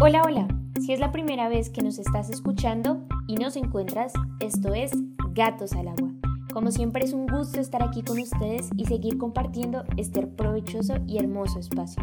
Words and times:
Hola, 0.00 0.22
hola. 0.26 0.48
Si 0.80 0.92
es 0.92 0.98
la 0.98 1.12
primera 1.12 1.48
vez 1.48 1.70
que 1.70 1.80
nos 1.80 2.00
estás 2.00 2.28
escuchando 2.28 3.06
y 3.28 3.36
nos 3.36 3.54
encuentras, 3.54 4.12
esto 4.40 4.74
es 4.74 4.90
Gatos 5.34 5.72
al 5.74 5.86
Agua. 5.86 6.10
Como 6.52 6.72
siempre 6.72 7.04
es 7.04 7.12
un 7.12 7.28
gusto 7.28 7.60
estar 7.60 7.80
aquí 7.80 8.02
con 8.02 8.18
ustedes 8.18 8.70
y 8.76 8.86
seguir 8.86 9.18
compartiendo 9.18 9.84
este 9.96 10.26
provechoso 10.26 10.94
y 11.06 11.18
hermoso 11.18 11.60
espacio. 11.60 12.02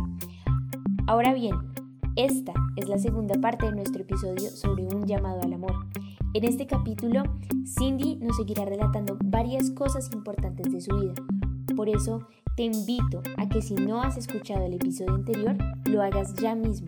Ahora 1.06 1.34
bien, 1.34 1.54
esta 2.16 2.54
es 2.78 2.88
la 2.88 2.98
segunda 2.98 3.36
parte 3.42 3.66
de 3.66 3.74
nuestro 3.74 4.04
episodio 4.04 4.50
sobre 4.52 4.86
un 4.86 5.06
llamado 5.06 5.42
al 5.42 5.52
amor. 5.52 5.76
En 6.34 6.46
este 6.46 6.68
capítulo, 6.68 7.24
Cindy 7.78 8.16
nos 8.16 8.38
seguirá 8.38 8.64
relatando 8.64 9.18
varias 9.22 9.70
cosas 9.70 10.10
importantes 10.14 10.72
de 10.72 10.80
su 10.80 10.98
vida. 10.98 11.14
Por 11.76 11.90
eso, 11.90 12.26
te 12.56 12.64
invito 12.64 13.22
a 13.36 13.50
que 13.50 13.62
si 13.62 13.76
no 13.76 14.02
has 14.02 14.16
escuchado 14.16 14.66
el 14.66 14.76
episodio 14.76 15.14
anterior, 15.14 15.58
lo 15.86 16.02
hagas 16.02 16.34
ya 16.36 16.56
mismo 16.56 16.88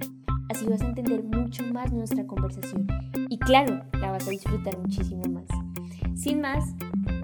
Así 0.54 0.68
vas 0.68 0.84
a 0.84 0.86
entender 0.86 1.24
mucho 1.24 1.64
más 1.74 1.92
nuestra 1.92 2.28
conversación 2.28 2.86
y 3.28 3.40
claro, 3.40 3.84
la 4.00 4.12
vas 4.12 4.28
a 4.28 4.30
disfrutar 4.30 4.78
muchísimo 4.78 5.24
más. 5.24 5.48
Sin 6.16 6.42
más, 6.42 6.76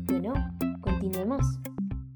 bueno, 0.05 0.33
continuemos. 0.81 1.45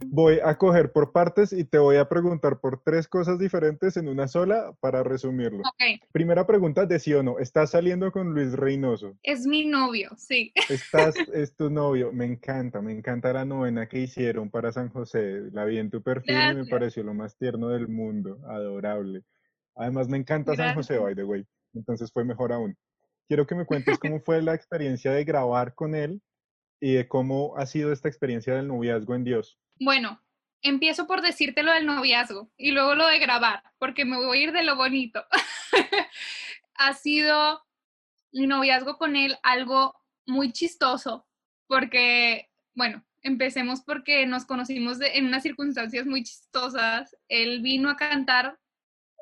Voy 0.07 0.39
a 0.43 0.57
coger 0.57 0.91
por 0.91 1.11
partes 1.11 1.53
y 1.53 1.65
te 1.65 1.77
voy 1.77 1.97
a 1.97 2.09
preguntar 2.09 2.59
por 2.59 2.81
tres 2.81 3.07
cosas 3.07 3.37
diferentes 3.37 3.95
en 3.95 4.07
una 4.07 4.27
sola 4.27 4.73
para 4.79 5.03
resumirlo. 5.03 5.59
Ok. 5.59 6.01
Primera 6.11 6.47
pregunta 6.47 6.87
de 6.87 6.97
sí 6.97 7.13
o 7.13 7.21
no. 7.21 7.37
¿Estás 7.37 7.69
saliendo 7.69 8.11
con 8.11 8.33
Luis 8.33 8.53
Reynoso? 8.53 9.13
Es 9.21 9.45
mi 9.45 9.65
novio, 9.67 10.09
sí. 10.17 10.51
Estás, 10.67 11.13
es 11.35 11.55
tu 11.55 11.69
novio. 11.69 12.11
Me 12.11 12.25
encanta, 12.25 12.81
me 12.81 12.91
encanta 12.91 13.31
la 13.33 13.45
novena 13.45 13.87
que 13.87 13.99
hicieron 13.99 14.49
para 14.49 14.71
San 14.71 14.89
José. 14.89 15.51
La 15.51 15.63
vi 15.65 15.77
en 15.77 15.91
tu 15.91 16.01
perfil 16.01 16.37
y 16.53 16.55
me 16.55 16.65
pareció 16.65 17.03
lo 17.03 17.13
más 17.13 17.37
tierno 17.37 17.67
del 17.67 17.87
mundo. 17.87 18.39
Adorable. 18.47 19.23
Además, 19.75 20.07
me 20.07 20.17
encanta 20.17 20.55
San 20.55 20.75
José, 20.75 20.97
by 20.99 21.15
the 21.15 21.23
way. 21.23 21.45
Entonces 21.73 22.11
fue 22.11 22.23
mejor 22.23 22.51
aún. 22.53 22.77
Quiero 23.27 23.47
que 23.47 23.55
me 23.55 23.65
cuentes 23.65 23.97
cómo 23.99 24.19
fue 24.19 24.41
la 24.41 24.53
experiencia 24.53 25.11
de 25.11 25.23
grabar 25.23 25.73
con 25.73 25.95
él 25.95 26.21
y 26.79 26.93
de 26.93 27.07
cómo 27.07 27.57
ha 27.57 27.65
sido 27.65 27.91
esta 27.91 28.07
experiencia 28.09 28.53
del 28.55 28.67
noviazgo 28.67 29.15
en 29.15 29.23
Dios. 29.23 29.57
Bueno, 29.79 30.21
empiezo 30.61 31.07
por 31.07 31.21
decirte 31.21 31.63
lo 31.63 31.71
del 31.71 31.85
noviazgo 31.85 32.51
y 32.57 32.71
luego 32.71 32.95
lo 32.95 33.07
de 33.07 33.19
grabar, 33.19 33.63
porque 33.79 34.05
me 34.05 34.17
voy 34.17 34.37
a 34.37 34.41
ir 34.43 34.51
de 34.51 34.63
lo 34.63 34.75
bonito. 34.75 35.23
ha 36.75 36.93
sido 36.93 37.61
mi 38.31 38.47
noviazgo 38.47 38.97
con 38.97 39.15
él 39.15 39.37
algo 39.43 39.95
muy 40.25 40.51
chistoso, 40.51 41.25
porque, 41.67 42.49
bueno, 42.75 43.03
empecemos 43.21 43.81
porque 43.81 44.25
nos 44.25 44.45
conocimos 44.45 44.99
de- 44.99 45.17
en 45.17 45.25
unas 45.27 45.43
circunstancias 45.43 46.05
muy 46.05 46.23
chistosas. 46.23 47.15
Él 47.29 47.61
vino 47.61 47.89
a 47.89 47.95
cantar 47.95 48.59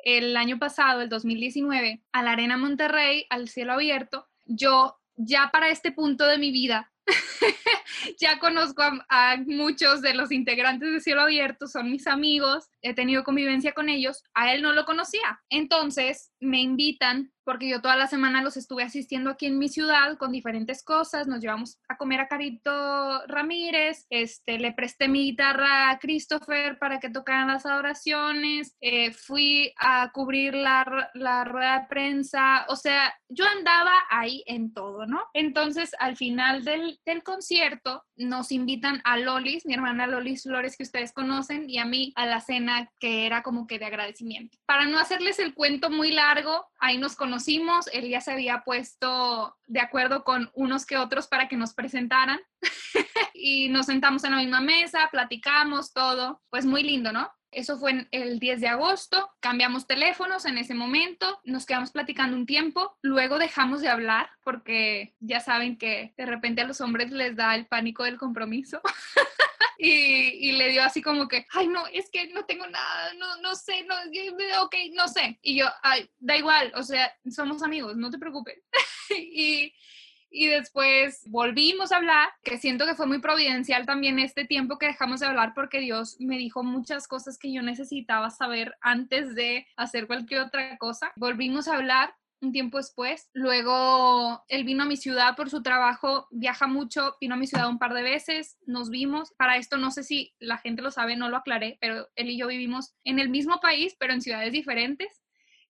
el 0.04 0.36
año 0.38 0.60
pasado, 0.60 1.02
el 1.02 1.10
2019, 1.10 2.04
a 2.12 2.24
la 2.24 2.32
Arena 2.32 2.58
Monterrey, 2.58 3.26
al 3.30 3.50
cielo 3.50 3.74
abierto. 3.74 4.28
Yo 4.46 4.98
ya 5.16 5.50
para 5.52 5.70
este 5.70 5.92
punto 5.92 6.26
de 6.26 6.38
mi 6.38 6.52
vida 6.52 6.92
ya 8.20 8.40
conozco 8.40 8.82
a, 8.82 9.06
a 9.10 9.38
muchos 9.38 10.02
de 10.02 10.14
los 10.14 10.32
integrantes 10.32 10.92
de 10.92 11.00
Cielo 11.00 11.22
Abierto, 11.22 11.68
son 11.68 11.92
mis 11.92 12.08
amigos, 12.08 12.70
he 12.82 12.94
tenido 12.94 13.24
convivencia 13.24 13.74
con 13.74 13.90
ellos, 13.90 14.24
a 14.34 14.54
él 14.54 14.62
no 14.62 14.74
lo 14.74 14.86
conocía. 14.86 15.42
Entonces 15.50 16.32
me 16.40 16.62
invitan, 16.62 17.32
porque 17.44 17.70
yo 17.70 17.82
toda 17.82 17.96
la 17.96 18.08
semana 18.08 18.42
los 18.42 18.58
estuve 18.58 18.84
asistiendo 18.84 19.30
aquí 19.30 19.46
en 19.46 19.58
mi 19.58 19.70
ciudad 19.70 20.18
con 20.18 20.32
diferentes 20.32 20.84
cosas, 20.84 21.28
nos 21.28 21.42
llevamos 21.42 21.80
a 21.88 21.98
comer 21.98 22.22
a 22.22 22.28
Carito 22.28 23.26
Ramírez, 23.28 24.06
este, 24.10 24.60
le 24.60 24.74
presté 24.74 25.08
mi 25.08 25.24
guitarra 25.24 25.90
a 25.90 26.00
Christopher 26.00 26.78
para 26.78 27.00
que 27.00 27.10
tocaran 27.10 27.48
las 27.48 27.66
adoraciones, 27.66 28.76
eh, 28.82 29.12
fui 29.12 29.74
a 29.78 30.12
cubrir 30.12 30.54
la, 30.54 31.10
la 31.14 31.44
rueda 31.44 31.80
de 31.80 31.88
prensa, 31.88 32.66
o 32.68 32.76
sea, 32.76 33.14
yo 33.30 33.46
andaba 33.46 33.94
ahí 34.10 34.44
en 34.46 34.74
todo, 34.74 35.06
¿no? 35.06 35.22
Entonces, 35.34 35.92
al 36.00 36.18
final 36.18 36.64
del, 36.64 37.00
del 37.06 37.24
concierto, 37.24 38.04
nos 38.16 38.52
invitan 38.52 39.02
a 39.04 39.18
Lolis, 39.18 39.66
mi 39.66 39.74
hermana 39.74 40.08
Lolis 40.08 40.44
Flores, 40.44 40.78
que 40.78 40.84
ustedes 40.84 41.14
conocen, 41.14 41.70
y 41.70 41.78
a 41.78 41.86
mí 41.86 42.14
a 42.16 42.26
la 42.26 42.42
cena 42.42 42.90
que 43.00 43.26
era 43.26 43.42
como 43.42 43.68
que 43.68 43.80
de 43.80 43.86
agradecimiento. 43.86 44.58
Para 44.66 44.86
no 44.86 45.00
hacerles 45.00 45.40
el 45.40 45.54
cuento 45.54 45.90
muy 45.90 46.12
largo, 46.12 46.68
ahí 46.80 46.98
nos 46.98 47.16
conocimos, 47.32 47.88
él 47.94 48.10
ya 48.10 48.20
se 48.20 48.34
había 48.34 48.62
puesto 48.66 49.58
de 49.66 49.80
acuerdo 49.80 50.26
con 50.26 50.52
unos 50.54 50.86
que 50.86 50.98
otros 50.98 51.30
para 51.30 51.48
que 51.48 51.56
nos 51.56 51.74
presentaran 51.74 52.42
y 53.34 53.70
nos 53.70 53.86
sentamos 53.86 54.26
en 54.26 54.32
la 54.32 54.38
misma 54.38 54.60
mesa, 54.60 55.08
platicamos 55.10 55.94
todo, 55.94 56.42
pues 56.50 56.66
muy 56.66 56.84
lindo, 56.84 57.14
¿no? 57.14 57.32
Eso 57.52 57.78
fue 57.78 58.08
el 58.12 58.40
10 58.40 58.62
de 58.62 58.68
agosto, 58.68 59.30
cambiamos 59.40 59.86
teléfonos 59.86 60.46
en 60.46 60.58
ese 60.58 60.74
momento, 60.74 61.42
nos 61.44 61.66
quedamos 61.66 61.92
platicando 61.92 62.38
un 62.38 62.46
tiempo, 62.46 62.98
luego 63.02 63.40
dejamos 63.40 63.82
de 63.82 63.90
hablar 63.90 64.30
porque 64.44 65.14
ya 65.20 65.42
saben 65.42 65.78
que 65.78 66.14
de 66.18 66.26
repente 66.26 66.62
a 66.62 66.68
los 66.68 66.80
hombres 66.80 67.12
les 67.12 67.36
da 67.36 67.56
el 67.56 67.66
pánico 67.66 68.04
del 68.04 68.18
compromiso. 68.18 68.82
Y, 69.84 70.50
y 70.50 70.52
le 70.52 70.70
dio 70.70 70.84
así 70.84 71.02
como 71.02 71.28
que, 71.28 71.48
ay, 71.54 71.68
no, 71.68 71.88
es 71.88 72.12
que 72.12 72.28
no 72.28 72.46
tengo 72.46 72.68
nada, 72.68 73.16
no, 73.16 73.38
no 73.38 73.56
sé, 73.56 73.84
no, 73.86 73.96
ok, 74.62 74.76
no 74.94 75.08
sé. 75.08 75.40
Y 75.42 75.56
yo, 75.56 75.66
ay, 75.82 76.08
da 76.20 76.38
igual, 76.38 76.72
o 76.76 76.84
sea, 76.84 77.12
somos 77.32 77.64
amigos, 77.64 77.98
no 77.98 78.12
te 78.12 78.20
preocupes. 78.20 78.60
y, 79.10 79.74
y 80.32 80.48
después 80.48 81.22
volvimos 81.28 81.92
a 81.92 81.98
hablar, 81.98 82.30
que 82.44 82.58
siento 82.58 82.86
que 82.86 82.96
fue 82.96 83.06
muy 83.06 83.20
providencial 83.20 83.86
también 83.86 84.18
este 84.18 84.46
tiempo 84.46 84.78
que 84.78 84.88
dejamos 84.88 85.20
de 85.20 85.28
hablar 85.28 85.54
porque 85.54 85.80
Dios 85.80 86.16
me 86.20 86.38
dijo 86.38 86.64
muchas 86.64 87.08
cosas 87.08 87.38
que 87.38 87.52
yo 87.52 87.62
necesitaba 87.62 88.30
saber 88.30 88.76
antes 88.82 89.36
de 89.36 89.68
hacer 89.76 90.08
cualquier 90.08 90.42
otra 90.42 90.78
cosa. 90.78 91.12
Volvimos 91.18 91.68
a 91.68 91.76
hablar 91.76 92.16
un 92.42 92.52
tiempo 92.52 92.78
después. 92.78 93.30
Luego 93.34 94.44
él 94.48 94.64
vino 94.64 94.84
a 94.84 94.88
mi 94.88 94.98
ciudad 94.98 95.36
por 95.36 95.50
su 95.50 95.62
trabajo, 95.62 96.28
viaja 96.32 96.68
mucho, 96.68 97.16
vino 97.22 97.36
a 97.36 97.38
mi 97.38 97.48
ciudad 97.48 97.70
un 97.70 97.78
par 97.78 97.94
de 97.94 98.02
veces, 98.02 98.58
nos 98.66 98.90
vimos. 98.90 99.34
Para 99.38 99.58
esto 99.58 99.78
no 99.78 99.92
sé 99.92 100.04
si 100.04 100.34
la 100.40 100.58
gente 100.58 100.82
lo 100.82 100.92
sabe, 100.92 101.16
no 101.16 101.30
lo 101.30 101.38
aclaré, 101.38 101.78
pero 101.80 102.08
él 102.16 102.30
y 102.30 102.38
yo 102.38 102.48
vivimos 102.48 102.96
en 103.04 103.20
el 103.20 103.30
mismo 103.30 103.60
país, 103.60 103.96
pero 104.00 104.14
en 104.14 104.22
ciudades 104.22 104.52
diferentes. 104.52 105.22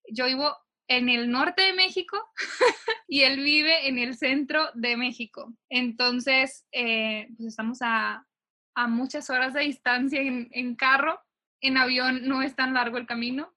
Yo 0.08 0.26
vivo 0.26 0.56
en 0.96 1.08
el 1.08 1.30
norte 1.30 1.62
de 1.62 1.72
México 1.72 2.18
y 3.08 3.22
él 3.22 3.42
vive 3.42 3.88
en 3.88 3.98
el 3.98 4.16
centro 4.16 4.68
de 4.74 4.96
México. 4.96 5.52
Entonces, 5.68 6.66
eh, 6.72 7.28
pues 7.36 7.48
estamos 7.48 7.78
a, 7.82 8.26
a 8.74 8.88
muchas 8.88 9.30
horas 9.30 9.54
de 9.54 9.62
distancia 9.62 10.20
en, 10.20 10.48
en 10.52 10.74
carro. 10.76 11.20
En 11.60 11.76
avión 11.76 12.26
no 12.26 12.42
es 12.42 12.56
tan 12.56 12.74
largo 12.74 12.98
el 12.98 13.06
camino. 13.06 13.54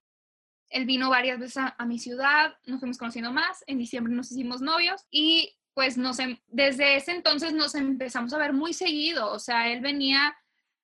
Él 0.69 0.85
vino 0.85 1.09
varias 1.09 1.39
veces 1.39 1.57
a, 1.57 1.75
a 1.77 1.85
mi 1.85 1.99
ciudad, 1.99 2.57
nos 2.65 2.79
fuimos 2.79 2.97
conociendo 2.97 3.31
más, 3.31 3.63
en 3.67 3.77
diciembre 3.77 4.13
nos 4.13 4.31
hicimos 4.31 4.61
novios 4.61 5.05
y 5.11 5.55
pues 5.75 5.97
nos, 5.97 6.19
em- 6.19 6.39
desde 6.47 6.95
ese 6.95 7.11
entonces 7.11 7.53
nos 7.53 7.75
empezamos 7.75 8.33
a 8.33 8.37
ver 8.39 8.51
muy 8.53 8.73
seguido, 8.73 9.31
o 9.31 9.39
sea, 9.39 9.69
él 9.69 9.81
venía 9.81 10.35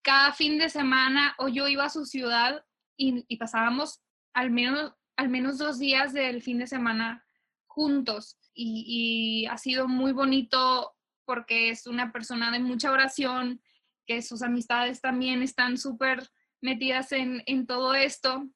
cada 0.04 0.34
fin 0.34 0.60
de 0.60 0.70
semana 0.70 1.34
o 1.40 1.48
yo 1.48 1.68
iba 1.68 1.86
a 1.86 1.90
su 1.90 2.06
ciudad 2.06 2.64
y, 2.98 3.26
y 3.28 3.38
pasábamos 3.38 4.02
al 4.34 4.52
menos, 4.52 4.94
al 5.22 5.30
menos 5.30 5.60
dos 5.60 5.78
días 5.78 6.14
del 6.14 6.42
fin 6.42 6.58
de 6.58 6.66
semana 6.66 7.24
juntos. 7.68 8.40
Y, 8.56 9.46
ha 9.52 9.58
sido 9.60 9.88
muy 9.88 10.14
bonito 10.14 10.96
porque 11.26 11.70
es 11.70 11.86
una 11.86 12.12
persona 12.12 12.52
de 12.52 12.58
mucha 12.58 12.92
oración, 12.92 13.62
que 14.08 14.24
sus 14.24 14.42
amistades 14.42 15.00
también 15.00 15.44
están 15.44 15.78
súper 15.78 16.28
metidas 16.60 17.12
en, 17.12 17.44
en 17.46 17.68
todo 17.68 17.94
esto. 17.94 18.50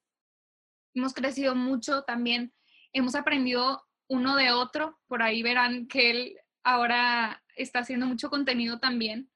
Hemos 0.96 1.14
crecido 1.14 1.54
mucho 1.54 2.02
también, 2.02 2.52
hemos 2.94 3.14
aprendido 3.14 3.84
uno 4.10 4.36
de 4.36 4.52
otro, 4.52 5.00
por 5.08 5.22
ahí 5.22 5.44
verán 5.44 5.88
que 5.88 6.10
él 6.10 6.38
ahora 6.64 7.44
está 7.56 7.80
haciendo 7.80 8.08
mucho 8.08 8.32
contenido 8.32 8.80
también, 8.80 9.30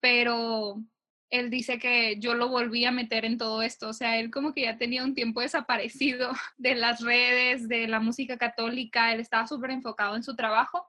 pero 0.00 0.82
él 1.30 1.48
dice 1.48 1.78
que 1.78 2.18
yo 2.18 2.34
lo 2.34 2.48
volví 2.48 2.84
a 2.84 2.92
meter 2.92 3.24
en 3.24 3.38
todo 3.38 3.62
esto, 3.62 3.88
o 3.88 3.92
sea, 3.92 4.18
él 4.18 4.30
como 4.30 4.52
que 4.52 4.62
ya 4.62 4.76
tenía 4.76 5.04
un 5.04 5.14
tiempo 5.14 5.40
desaparecido 5.40 6.30
de 6.58 6.74
las 6.74 7.00
redes, 7.00 7.68
de 7.68 7.88
la 7.88 8.00
música 8.00 8.36
católica, 8.36 9.12
él 9.12 9.20
estaba 9.20 9.46
súper 9.46 9.70
enfocado 9.70 10.16
en 10.16 10.22
su 10.22 10.36
trabajo 10.36 10.86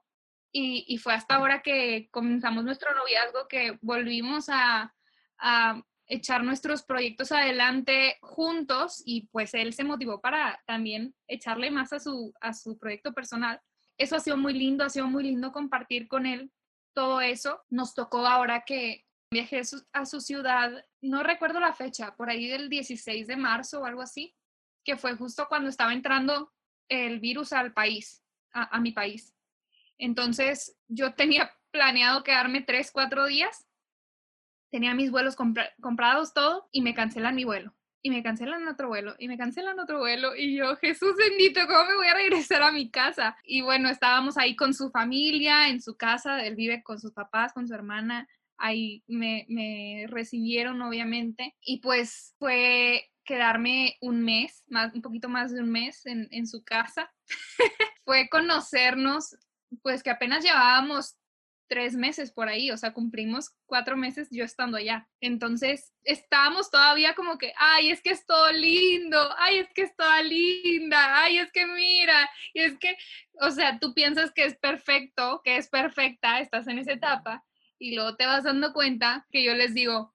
y, 0.52 0.84
y 0.88 0.98
fue 0.98 1.14
hasta 1.14 1.36
ahora 1.36 1.62
que 1.62 2.08
comenzamos 2.10 2.64
nuestro 2.64 2.94
noviazgo 2.94 3.48
que 3.48 3.78
volvimos 3.80 4.48
a, 4.48 4.94
a 5.38 5.82
echar 6.06 6.44
nuestros 6.44 6.82
proyectos 6.82 7.32
adelante 7.32 8.18
juntos 8.20 9.02
y 9.06 9.28
pues 9.28 9.54
él 9.54 9.72
se 9.72 9.84
motivó 9.84 10.20
para 10.20 10.60
también 10.66 11.14
echarle 11.26 11.70
más 11.70 11.92
a 11.92 12.00
su, 12.00 12.34
a 12.40 12.52
su 12.52 12.76
proyecto 12.78 13.12
personal. 13.12 13.60
Eso 13.96 14.16
ha 14.16 14.20
sido 14.20 14.36
muy 14.36 14.52
lindo, 14.52 14.84
ha 14.84 14.90
sido 14.90 15.06
muy 15.06 15.24
lindo 15.24 15.52
compartir 15.52 16.08
con 16.08 16.26
él 16.26 16.50
todo 16.92 17.20
eso. 17.20 17.62
Nos 17.70 17.94
tocó 17.94 18.26
ahora 18.26 18.64
que 18.66 19.06
viajé 19.32 19.62
a 19.92 20.06
su, 20.06 20.20
ciudad, 20.20 20.84
no 21.00 21.22
recuerdo 21.22 21.58
la 21.58 21.72
fecha, 21.72 22.14
por 22.14 22.30
ahí 22.30 22.48
del 22.48 22.68
16 22.68 23.26
de 23.26 23.36
marzo 23.36 23.80
o 23.80 23.84
algo 23.86 24.02
así, 24.02 24.36
que 24.84 24.96
fue 24.96 25.16
justo 25.16 25.46
cuando 25.48 25.68
estaba 25.68 25.92
entrando 25.92 26.52
el 26.88 27.18
virus 27.18 27.52
al 27.52 27.72
país, 27.72 28.22
a, 28.52 28.78
mi 28.80 28.92
país. 28.92 29.34
Entonces 29.98 30.76
yo 30.88 31.14
tenía 31.14 31.50
planeado 31.70 32.22
quedarme 32.22 32.60
tres, 32.60 32.92
cuatro 32.92 33.26
días 33.26 33.66
tenía 34.70 34.94
mis 34.94 35.10
vuelos 35.10 35.36
compra- 35.36 35.70
comprados 35.80 36.32
todo 36.32 36.68
y 36.72 36.80
me 36.80 36.94
cancelan 36.94 37.34
mi 37.34 37.44
vuelo. 37.44 37.74
y 38.04 38.10
me 38.10 38.22
cancelan 38.22 38.66
otro 38.66 38.88
vuelo 38.88 39.14
y 39.18 39.28
me 39.28 39.38
cancelan 39.38 39.78
otro 39.78 40.00
vuelo 40.00 40.34
y 40.34 40.56
yo, 40.56 40.74
Jesús 40.76 41.14
bendito, 41.16 41.60
¿cómo 41.68 41.84
me 41.84 41.94
voy 41.94 42.08
a 42.08 42.14
regresar 42.14 42.62
a 42.62 42.72
mi 42.72 42.90
casa? 42.90 43.36
Y 43.44 43.60
bueno, 43.62 43.88
estábamos 43.90 44.36
ahí 44.36 44.56
con 44.56 44.74
su 44.74 44.90
familia, 44.90 45.68
en 45.68 45.80
su 45.80 45.96
casa, 45.96 46.44
él 46.44 46.56
vive 46.56 46.82
con 46.82 46.98
sus 46.98 47.12
papás, 47.12 47.52
con 47.52 47.68
su 47.68 47.74
hermana, 47.74 48.28
ahí 48.62 49.02
me, 49.08 49.44
me 49.48 50.06
recibieron 50.08 50.80
obviamente 50.82 51.56
y 51.60 51.80
pues 51.80 52.34
fue 52.38 53.10
quedarme 53.24 53.96
un 54.00 54.22
mes, 54.22 54.62
más, 54.68 54.94
un 54.94 55.02
poquito 55.02 55.28
más 55.28 55.52
de 55.52 55.60
un 55.60 55.70
mes 55.70 56.06
en, 56.06 56.28
en 56.30 56.46
su 56.46 56.62
casa. 56.62 57.12
fue 58.04 58.28
conocernos, 58.28 59.36
pues 59.82 60.02
que 60.02 60.10
apenas 60.10 60.44
llevábamos 60.44 61.16
tres 61.68 61.94
meses 61.94 62.30
por 62.30 62.48
ahí, 62.48 62.70
o 62.70 62.76
sea, 62.76 62.92
cumplimos 62.92 63.50
cuatro 63.66 63.96
meses 63.96 64.28
yo 64.30 64.44
estando 64.44 64.76
allá. 64.76 65.08
Entonces, 65.20 65.92
estábamos 66.04 66.70
todavía 66.70 67.14
como 67.14 67.38
que, 67.38 67.52
ay, 67.56 67.90
es 67.90 68.02
que 68.02 68.10
es 68.10 68.26
todo 68.26 68.52
lindo, 68.52 69.18
ay, 69.38 69.58
es 69.58 69.68
que 69.74 69.82
es 69.82 69.96
toda 69.96 70.22
linda, 70.22 71.22
ay, 71.22 71.38
es 71.38 71.50
que 71.50 71.66
mira, 71.66 72.28
y 72.52 72.60
es 72.60 72.78
que, 72.78 72.94
o 73.40 73.50
sea, 73.50 73.78
tú 73.78 73.94
piensas 73.94 74.32
que 74.32 74.44
es 74.44 74.56
perfecto, 74.58 75.40
que 75.42 75.56
es 75.56 75.68
perfecta, 75.68 76.40
estás 76.40 76.68
en 76.68 76.78
esa 76.78 76.92
etapa, 76.92 77.42
y 77.82 77.94
luego 77.96 78.14
te 78.14 78.26
vas 78.26 78.44
dando 78.44 78.72
cuenta 78.72 79.26
que 79.32 79.42
yo 79.44 79.54
les 79.54 79.74
digo, 79.74 80.14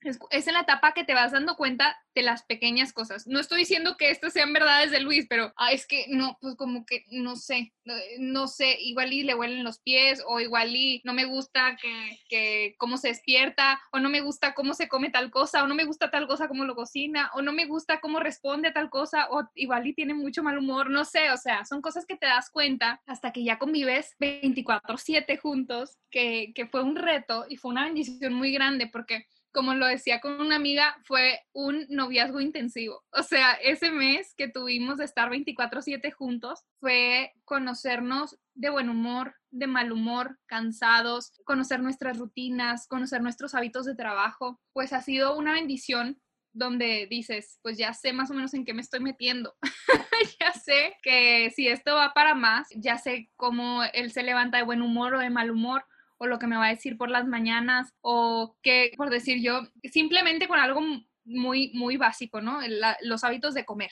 es, 0.00 0.46
en 0.46 0.54
la 0.54 0.60
etapa 0.60 0.92
que 0.92 1.04
te 1.04 1.14
vas 1.14 1.32
dando 1.32 1.56
cuenta 1.56 1.96
de 2.14 2.22
las 2.22 2.44
pequeñas 2.44 2.92
cosas. 2.92 3.26
No 3.26 3.40
estoy 3.40 3.60
diciendo 3.60 3.96
que 3.96 4.10
estas 4.10 4.32
sean 4.32 4.52
verdades 4.52 4.90
de 4.90 5.00
Luis, 5.00 5.26
pero 5.28 5.52
ah, 5.56 5.72
es 5.72 5.86
que 5.86 6.06
no, 6.08 6.38
pues 6.40 6.56
como 6.56 6.84
que 6.84 7.04
no 7.10 7.36
sé, 7.36 7.72
no, 8.18 8.48
sé, 8.48 8.76
igual 8.80 9.10
le 9.10 9.34
huelen 9.34 9.64
los 9.64 9.78
pies 9.80 10.22
o 10.26 10.40
igual 10.40 10.72
no 11.04 11.14
me 11.14 11.24
gusta 11.24 11.76
que, 11.80 12.20
que 12.28 12.74
cómo 12.78 12.96
se 12.96 13.08
despierta 13.08 13.80
o 13.92 13.98
no 13.98 14.08
me 14.08 14.20
gusta 14.20 14.54
cómo 14.54 14.74
se 14.74 14.88
come 14.88 15.10
tal 15.10 15.30
cosa 15.30 15.64
o 15.64 15.66
no 15.66 15.74
me 15.74 15.84
gusta 15.84 16.10
tal 16.10 16.26
cosa 16.26 16.48
como 16.48 16.64
lo 16.64 16.74
cocina 16.74 17.30
o 17.34 17.42
no 17.42 17.52
me 17.52 17.66
gusta 17.66 18.00
cómo 18.00 18.20
responde 18.20 18.68
a 18.68 18.72
tal 18.72 18.90
cosa 18.90 19.28
o 19.30 19.48
igual 19.54 19.84
tiene 19.94 20.14
mucho 20.14 20.42
mal 20.42 20.58
humor, 20.58 20.90
no 20.90 21.04
sé, 21.04 21.30
o 21.30 21.36
sea, 21.36 21.64
son 21.64 21.80
cosas 21.80 22.06
que 22.06 22.16
te 22.16 22.26
das 22.26 22.50
cuenta 22.50 23.00
hasta 23.06 23.32
que 23.32 23.44
ya 23.44 23.58
convives 23.58 24.14
24/7 24.18 25.38
juntos, 25.38 25.98
que, 26.10 26.52
que 26.54 26.66
fue 26.66 26.82
un 26.82 26.96
reto 26.96 27.46
y 27.48 27.56
fue 27.56 27.70
una 27.70 27.84
bendición 27.84 28.34
muy 28.34 28.52
grande 28.52 28.86
porque 28.86 29.26
como 29.52 29.74
lo 29.74 29.86
decía 29.86 30.20
con 30.20 30.40
una 30.40 30.56
amiga, 30.56 30.96
fue 31.04 31.40
un 31.52 31.86
noviazgo 31.88 32.40
intensivo. 32.40 33.04
O 33.12 33.22
sea, 33.22 33.52
ese 33.54 33.90
mes 33.90 34.34
que 34.36 34.48
tuvimos 34.48 34.98
de 34.98 35.04
estar 35.04 35.30
24/7 35.30 36.10
juntos 36.12 36.64
fue 36.80 37.32
conocernos 37.44 38.38
de 38.54 38.70
buen 38.70 38.88
humor, 38.88 39.34
de 39.50 39.66
mal 39.66 39.92
humor, 39.92 40.38
cansados, 40.46 41.32
conocer 41.44 41.80
nuestras 41.80 42.18
rutinas, 42.18 42.86
conocer 42.86 43.22
nuestros 43.22 43.54
hábitos 43.54 43.86
de 43.86 43.94
trabajo. 43.94 44.60
Pues 44.72 44.92
ha 44.92 45.02
sido 45.02 45.36
una 45.36 45.52
bendición 45.52 46.20
donde 46.52 47.06
dices, 47.08 47.58
pues 47.62 47.78
ya 47.78 47.94
sé 47.94 48.12
más 48.12 48.30
o 48.30 48.34
menos 48.34 48.52
en 48.54 48.64
qué 48.64 48.74
me 48.74 48.82
estoy 48.82 49.00
metiendo. 49.00 49.54
ya 50.40 50.52
sé 50.52 50.96
que 51.02 51.50
si 51.54 51.68
esto 51.68 51.94
va 51.94 52.12
para 52.12 52.34
más, 52.34 52.68
ya 52.74 52.98
sé 52.98 53.30
cómo 53.36 53.82
él 53.92 54.12
se 54.12 54.22
levanta 54.22 54.58
de 54.58 54.64
buen 54.64 54.82
humor 54.82 55.14
o 55.14 55.20
de 55.20 55.30
mal 55.30 55.50
humor 55.50 55.84
o 56.18 56.26
lo 56.26 56.38
que 56.38 56.46
me 56.46 56.56
va 56.56 56.66
a 56.66 56.70
decir 56.70 56.96
por 56.96 57.08
las 57.08 57.26
mañanas 57.26 57.94
o 58.00 58.56
que, 58.62 58.92
por 58.96 59.10
decir 59.10 59.40
yo, 59.42 59.62
simplemente 59.84 60.48
con 60.48 60.58
algo 60.58 60.80
muy, 61.24 61.72
muy 61.74 61.96
básico, 61.96 62.40
¿no? 62.40 62.60
los 63.02 63.24
hábitos 63.24 63.54
de 63.54 63.64
comer. 63.64 63.90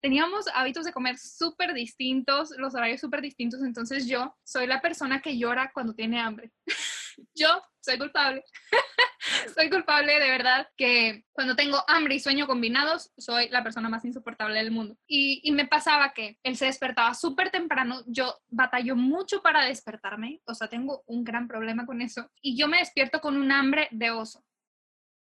Teníamos 0.00 0.46
hábitos 0.54 0.84
de 0.84 0.92
comer 0.92 1.16
súper 1.18 1.74
distintos, 1.74 2.50
los 2.58 2.74
horarios 2.74 3.00
súper 3.00 3.20
distintos, 3.20 3.62
entonces 3.62 4.08
yo 4.08 4.34
soy 4.42 4.66
la 4.66 4.80
persona 4.80 5.22
que 5.22 5.38
llora 5.38 5.70
cuando 5.72 5.94
tiene 5.94 6.18
hambre. 6.20 6.50
yo 7.34 7.62
soy 7.80 7.98
culpable. 7.98 8.44
soy 9.56 9.70
culpable 9.70 10.18
de 10.18 10.30
verdad 10.30 10.68
que 10.76 11.24
cuando 11.32 11.56
tengo 11.56 11.82
hambre 11.88 12.14
y 12.14 12.20
sueño 12.20 12.46
combinados, 12.46 13.12
soy 13.16 13.48
la 13.48 13.62
persona 13.62 13.88
más 13.88 14.04
insoportable 14.04 14.58
del 14.58 14.70
mundo. 14.70 14.96
Y, 15.06 15.50
me 15.52 15.66
pasaba 15.66 16.12
que 16.12 16.38
él 16.42 16.56
se 16.56 16.66
despertaba 16.66 17.14
súper 17.14 17.50
temprano, 17.50 18.02
yo 18.06 18.34
batallo 18.48 18.96
mucho 18.96 19.42
para 19.42 19.64
despertarme, 19.64 20.40
o 20.46 20.54
sea, 20.54 20.68
tengo 20.68 21.02
un 21.06 21.24
gran 21.24 21.46
problema 21.46 21.84
con 21.84 22.00
eso, 22.00 22.30
y 22.40 22.56
yo 22.56 22.68
me 22.68 22.78
despierto 22.78 23.20
con 23.20 23.36
un 23.36 23.52
hambre 23.52 23.88
de 23.90 24.10
oso. 24.10 24.42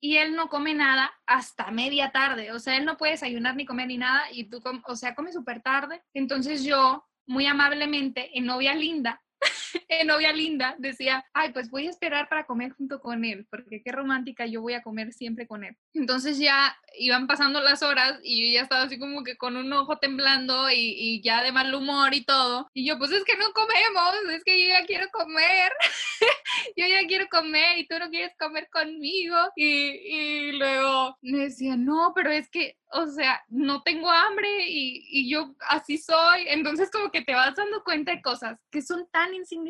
Y 0.01 0.18
él 0.18 0.36
no 0.36 0.50
come 0.50 0.74
nada 0.74 1.13
hasta 1.27 1.71
media 1.71 2.12
tarde, 2.12 2.51
o 2.51 2.59
sea, 2.59 2.77
él 2.77 2.86
no 2.86 2.97
puede 2.97 3.13
desayunar 3.13 3.56
ni 3.56 3.65
comer 3.65 3.88
ni 3.88 3.97
nada, 3.97 4.31
y 4.31 4.50
tú, 4.50 4.62
o 4.88 4.95
sea, 4.95 5.13
come 5.13 5.31
súper 5.31 5.62
tarde. 5.62 6.03
Entonces 6.13 6.63
yo, 6.63 7.06
muy 7.27 7.45
amablemente, 7.45 8.36
en 8.38 8.45
novia 8.45 8.74
linda, 8.74 9.21
en 9.89 10.07
novia 10.07 10.31
linda, 10.31 10.75
decía, 10.77 11.25
ay, 11.33 11.51
pues 11.54 11.69
voy 11.69 11.88
a 11.88 11.89
esperar 11.89 12.30
para 12.30 12.45
comer 12.45 12.72
junto 12.74 13.00
con 13.00 13.25
él, 13.25 13.45
porque 13.50 13.81
qué 13.83 13.92
romántica, 13.92 14.45
yo 14.45 14.62
voy 14.62 14.74
a 14.74 14.81
comer 14.81 15.13
siempre 15.13 15.48
con 15.48 15.63
él. 15.63 15.75
Entonces 15.94 16.38
ya 16.38 16.77
iban 16.98 17.27
pasando 17.27 17.62
las 17.62 17.83
horas 17.83 18.19
y 18.24 18.48
yo 18.48 18.54
ya 18.56 18.63
estaba 18.63 18.83
así 18.83 18.98
como 18.98 19.24
que 19.24 19.38
con 19.38 19.57
un 19.57 19.72
ojo 19.74 19.98
temblando 19.98 20.69
y, 20.69 20.95
y 20.98 21.22
ya 21.22 21.44
de 21.44 21.51
mal 21.51 21.74
humor 21.74 22.13
y 22.13 22.24
todo. 22.24 22.69
Y 22.74 22.86
yo, 22.88 22.98
pues 22.98 23.12
es 23.12 23.24
que 23.24 23.38
no 23.38 23.51
comemos, 23.54 24.33
es 24.33 24.44
que 24.44 24.62
yo 24.62 24.68
ya 24.69 24.86
quiero 24.86 25.10
comer, 25.12 25.72
yo 26.78 26.86
ya 26.88 27.07
quiero 27.07 27.28
comer 27.30 27.78
y 27.78 27.88
tú 27.88 27.98
no 28.00 28.10
quieres 28.10 28.33
comer 28.39 28.69
conmigo. 28.71 29.36
Y, 29.56 29.66
y 29.66 30.51
luego 30.54 31.18
me 31.21 31.39
decía, 31.39 31.75
no, 31.75 32.13
pero 32.16 32.31
es 32.31 32.50
que 32.50 32.78
o 32.95 33.07
sea, 33.07 33.44
no 33.50 33.81
tengo 33.83 34.10
hambre 34.10 34.48
y, 34.68 35.30
yo 35.30 35.56
así 35.68 35.98
soy. 35.98 36.45
Entonces 36.48 36.89
como 36.92 37.12
que 37.12 37.21
te 37.21 37.33
vas 37.33 37.56
dando 37.56 37.83
cuenta 37.83 38.12
de 38.12 38.21
cosas 38.21 38.57
que 38.71 38.81
son 38.81 39.07
tan 39.12 39.33
insignificantes, 39.33 39.64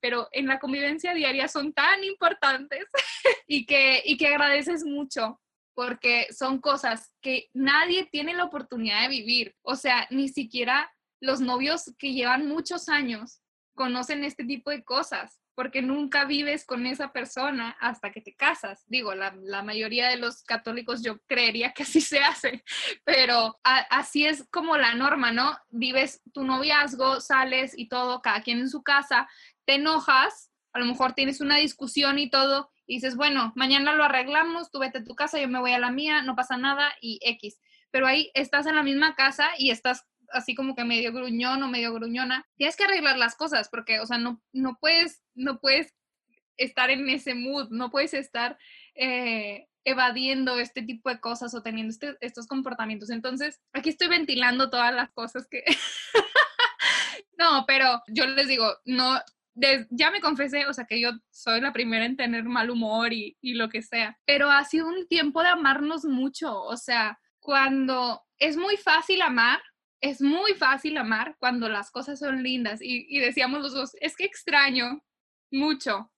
pero 0.00 0.28
en 0.32 0.46
la 0.46 0.58
convivencia 0.58 1.14
diaria 1.14 1.48
son 1.48 1.72
tan 1.72 2.04
importantes 2.04 2.84
y, 3.46 3.66
que, 3.66 4.02
y 4.04 4.16
que 4.16 4.28
agradeces 4.28 4.84
mucho 4.84 5.40
porque 5.74 6.26
son 6.32 6.60
cosas 6.60 7.12
que 7.20 7.48
nadie 7.54 8.06
tiene 8.10 8.34
la 8.34 8.44
oportunidad 8.44 9.02
de 9.02 9.08
vivir. 9.08 9.56
O 9.62 9.74
sea, 9.74 10.06
ni 10.10 10.28
siquiera 10.28 10.92
los 11.20 11.40
novios 11.40 11.94
que 11.98 12.12
llevan 12.12 12.46
muchos 12.46 12.88
años 12.88 13.40
conocen 13.74 14.24
este 14.24 14.44
tipo 14.44 14.70
de 14.70 14.84
cosas 14.84 15.41
porque 15.54 15.82
nunca 15.82 16.24
vives 16.24 16.64
con 16.64 16.86
esa 16.86 17.12
persona 17.12 17.76
hasta 17.80 18.10
que 18.10 18.20
te 18.20 18.34
casas. 18.34 18.84
Digo, 18.86 19.14
la, 19.14 19.62
mayoría 19.62 20.08
de 20.08 20.16
los 20.16 20.42
católicos 20.42 21.02
yo 21.02 21.18
creería 21.26 21.72
que 21.72 21.82
así 21.82 22.00
se 22.00 22.20
hace, 22.20 22.64
pero 23.04 23.58
así 23.62 24.26
es 24.26 24.46
como 24.50 24.76
la 24.76 24.94
norma, 24.94 25.32
¿no? 25.32 25.56
Vives 25.70 26.22
tu 26.32 26.44
noviazgo, 26.44 27.20
sales 27.20 27.74
y 27.76 27.88
todo, 27.88 28.22
cada 28.22 28.42
quien 28.42 28.60
en 28.60 28.70
su 28.70 28.82
casa, 28.82 29.28
te 29.64 29.74
enojas, 29.74 30.50
a 30.72 30.78
lo 30.78 30.86
mejor 30.86 31.12
tienes 31.12 31.40
una 31.40 31.56
discusión 31.56 32.18
y 32.18 32.30
todo, 32.30 32.70
y 32.86 32.94
dices, 32.96 33.16
bueno, 33.16 33.52
mañana 33.54 33.94
lo 33.94 34.04
arreglamos, 34.04 34.70
tú 34.70 34.78
vete 34.78 34.98
a 34.98 35.04
tu 35.04 35.14
casa, 35.14 35.40
yo 35.40 35.48
me 35.48 35.60
voy 35.60 35.72
a 35.72 35.78
la 35.78 35.90
mía, 35.90 36.22
no 36.22 36.34
pasa 36.34 36.56
nada 36.56 36.92
y 37.00 37.18
X. 37.22 37.58
Pero 37.90 38.06
ahí 38.06 38.30
estás 38.34 38.66
en 38.66 38.74
la 38.74 38.82
misma 38.82 39.14
casa 39.14 39.50
y 39.58 39.70
estás 39.70 40.06
así 40.32 40.54
como 40.54 40.74
que 40.74 40.84
medio 40.84 41.12
gruñón 41.12 41.62
o 41.62 41.68
medio 41.68 41.92
gruñona, 41.92 42.46
tienes 42.56 42.76
que 42.76 42.84
arreglar 42.84 43.18
las 43.18 43.36
cosas 43.36 43.68
porque, 43.68 44.00
o 44.00 44.06
sea, 44.06 44.18
no, 44.18 44.42
no, 44.52 44.78
puedes, 44.80 45.22
no 45.34 45.60
puedes 45.60 45.94
estar 46.56 46.90
en 46.90 47.08
ese 47.08 47.34
mood, 47.34 47.68
no 47.70 47.90
puedes 47.90 48.14
estar 48.14 48.58
eh, 48.94 49.66
evadiendo 49.84 50.58
este 50.58 50.82
tipo 50.82 51.10
de 51.10 51.20
cosas 51.20 51.54
o 51.54 51.62
teniendo 51.62 51.90
este, 51.90 52.16
estos 52.20 52.46
comportamientos. 52.46 53.10
Entonces, 53.10 53.60
aquí 53.72 53.90
estoy 53.90 54.08
ventilando 54.08 54.70
todas 54.70 54.94
las 54.94 55.10
cosas 55.12 55.46
que... 55.48 55.64
no, 57.38 57.64
pero 57.66 58.02
yo 58.08 58.26
les 58.26 58.48
digo, 58.48 58.76
no, 58.84 59.20
ya 59.90 60.10
me 60.10 60.20
confesé, 60.20 60.66
o 60.66 60.72
sea, 60.72 60.86
que 60.86 61.00
yo 61.00 61.10
soy 61.30 61.60
la 61.60 61.72
primera 61.72 62.04
en 62.04 62.16
tener 62.16 62.44
mal 62.44 62.70
humor 62.70 63.12
y, 63.12 63.36
y 63.40 63.54
lo 63.54 63.68
que 63.68 63.82
sea, 63.82 64.18
pero 64.24 64.50
ha 64.50 64.64
sido 64.64 64.88
un 64.88 65.06
tiempo 65.08 65.42
de 65.42 65.48
amarnos 65.48 66.04
mucho, 66.04 66.60
o 66.62 66.76
sea, 66.76 67.18
cuando 67.38 68.22
es 68.38 68.56
muy 68.56 68.76
fácil 68.76 69.20
amar, 69.20 69.60
es 70.02 70.20
muy 70.20 70.52
fácil 70.54 70.98
amar 70.98 71.36
cuando 71.38 71.68
las 71.68 71.90
cosas 71.90 72.18
son 72.18 72.42
lindas. 72.42 72.80
Y, 72.82 73.18
decíamos 73.20 73.62
los 73.62 73.72
dos, 73.72 73.96
es 74.00 74.16
que 74.16 74.24
extraño 74.24 75.02
mucho 75.50 76.12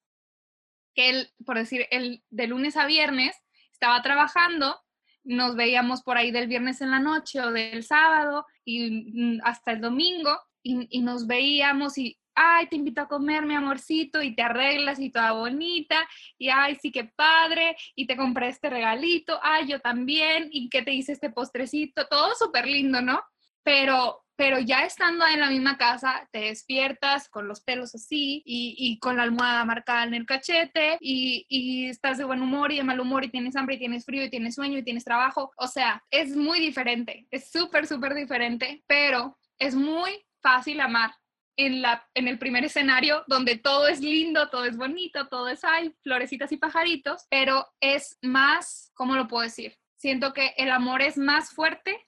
que 0.95 1.11
él, 1.11 1.31
por 1.45 1.59
decir, 1.59 1.87
él 1.91 2.25
de 2.31 2.47
lunes 2.47 2.77
a 2.77 2.87
viernes 2.87 3.37
estaba 3.73 4.01
trabajando, 4.03 4.81
nos 5.23 5.55
veíamos 5.55 6.03
por 6.03 6.17
ahí 6.17 6.31
del 6.31 6.49
viernes 6.49 6.81
en 6.81 6.91
la 6.91 6.99
noche 6.99 7.41
o 7.41 7.53
del 7.53 7.85
sábado 7.85 8.47
y 8.65 9.39
hasta 9.43 9.73
el 9.73 9.81
domingo 9.81 10.39
y, 10.63 11.01
nos 11.03 11.27
veíamos 11.27 11.99
y, 11.99 12.19
ay, 12.35 12.69
te 12.69 12.77
invito 12.77 13.03
a 13.03 13.09
comer, 13.09 13.45
mi 13.45 13.55
amorcito, 13.55 14.23
y 14.23 14.35
te 14.35 14.41
arreglas 14.43 14.99
y 14.99 15.11
toda 15.11 15.33
bonita, 15.33 16.09
y 16.39 16.49
ay, 16.49 16.77
sí 16.77 16.91
que 16.91 17.05
padre, 17.05 17.77
y 17.95 18.07
te 18.07 18.17
compré 18.17 18.49
este 18.49 18.71
regalito, 18.71 19.39
ay, 19.43 19.67
yo 19.69 19.81
también, 19.81 20.49
y 20.51 20.71
que 20.71 20.81
te 20.81 20.93
hice 20.93 21.13
este 21.13 21.29
postrecito, 21.29 22.07
todo 22.07 22.35
súper 22.35 22.67
lindo, 22.67 23.03
¿no? 23.03 23.23
Pero, 23.65 24.25
pero 24.37 24.61
ya 24.61 24.85
estando 24.85 25.27
en 25.27 25.41
la 25.41 25.51
misma 25.51 25.77
casa, 25.77 26.29
te 26.31 26.41
despiertas 26.41 27.29
con 27.29 27.49
los 27.49 27.63
pelos 27.63 27.95
así 27.95 28.43
y, 28.45 28.99
con 29.01 29.17
la 29.17 29.25
almohada 29.25 29.65
marcada 29.65 30.05
en 30.05 30.15
el 30.15 30.27
cachete 30.27 30.99
y, 31.01 31.47
y, 31.49 31.89
estás 31.89 32.19
de 32.19 32.25
buen 32.25 32.43
humor 32.43 32.71
y 32.71 32.77
de 32.77 32.85
mal 32.85 33.01
humor 33.01 33.25
y 33.25 33.31
tienes 33.31 33.57
hambre 33.57 33.77
y 33.77 33.79
tienes 33.79 34.05
frío 34.05 34.25
y 34.25 34.31
tienes 34.31 34.55
sueño 34.55 34.79
y 34.79 34.85
tienes 34.85 35.05
trabajo. 35.05 35.53
O 35.57 35.67
sea, 35.67 36.03
es 36.11 36.37
muy 36.37 36.61
diferente, 36.61 37.27
es 37.31 37.51
súper, 37.51 37.87
súper 37.87 38.15
diferente, 38.15 38.85
pero 38.87 39.37
es 39.59 39.75
muy 39.75 40.25
fácil 40.41 40.81
amar. 40.81 41.11
En, 41.57 41.83
la, 41.83 42.05
en 42.15 42.27
el 42.27 42.37
primer 42.41 42.65
escenario 42.65 43.23
donde 43.29 43.57
todo 43.57 43.87
es 43.87 44.01
lindo, 44.01 44.49
todo 44.49 44.65
es 44.65 44.77
bonito, 44.77 45.29
todo 45.29 45.47
es 45.47 45.63
hay 45.63 45.95
florecitas 46.03 46.51
y 46.51 46.57
pajaritos, 46.57 47.27
pero 47.31 47.65
es 47.79 48.19
más, 48.23 48.91
¿cómo 48.97 49.15
lo 49.15 49.29
puedo 49.29 49.45
decir? 49.45 49.79
siento 50.05 50.35
que 50.35 50.53
el 50.59 50.71
amor 50.71 51.01
es 51.01 51.17
más 51.17 51.55
fuerte 51.55 52.07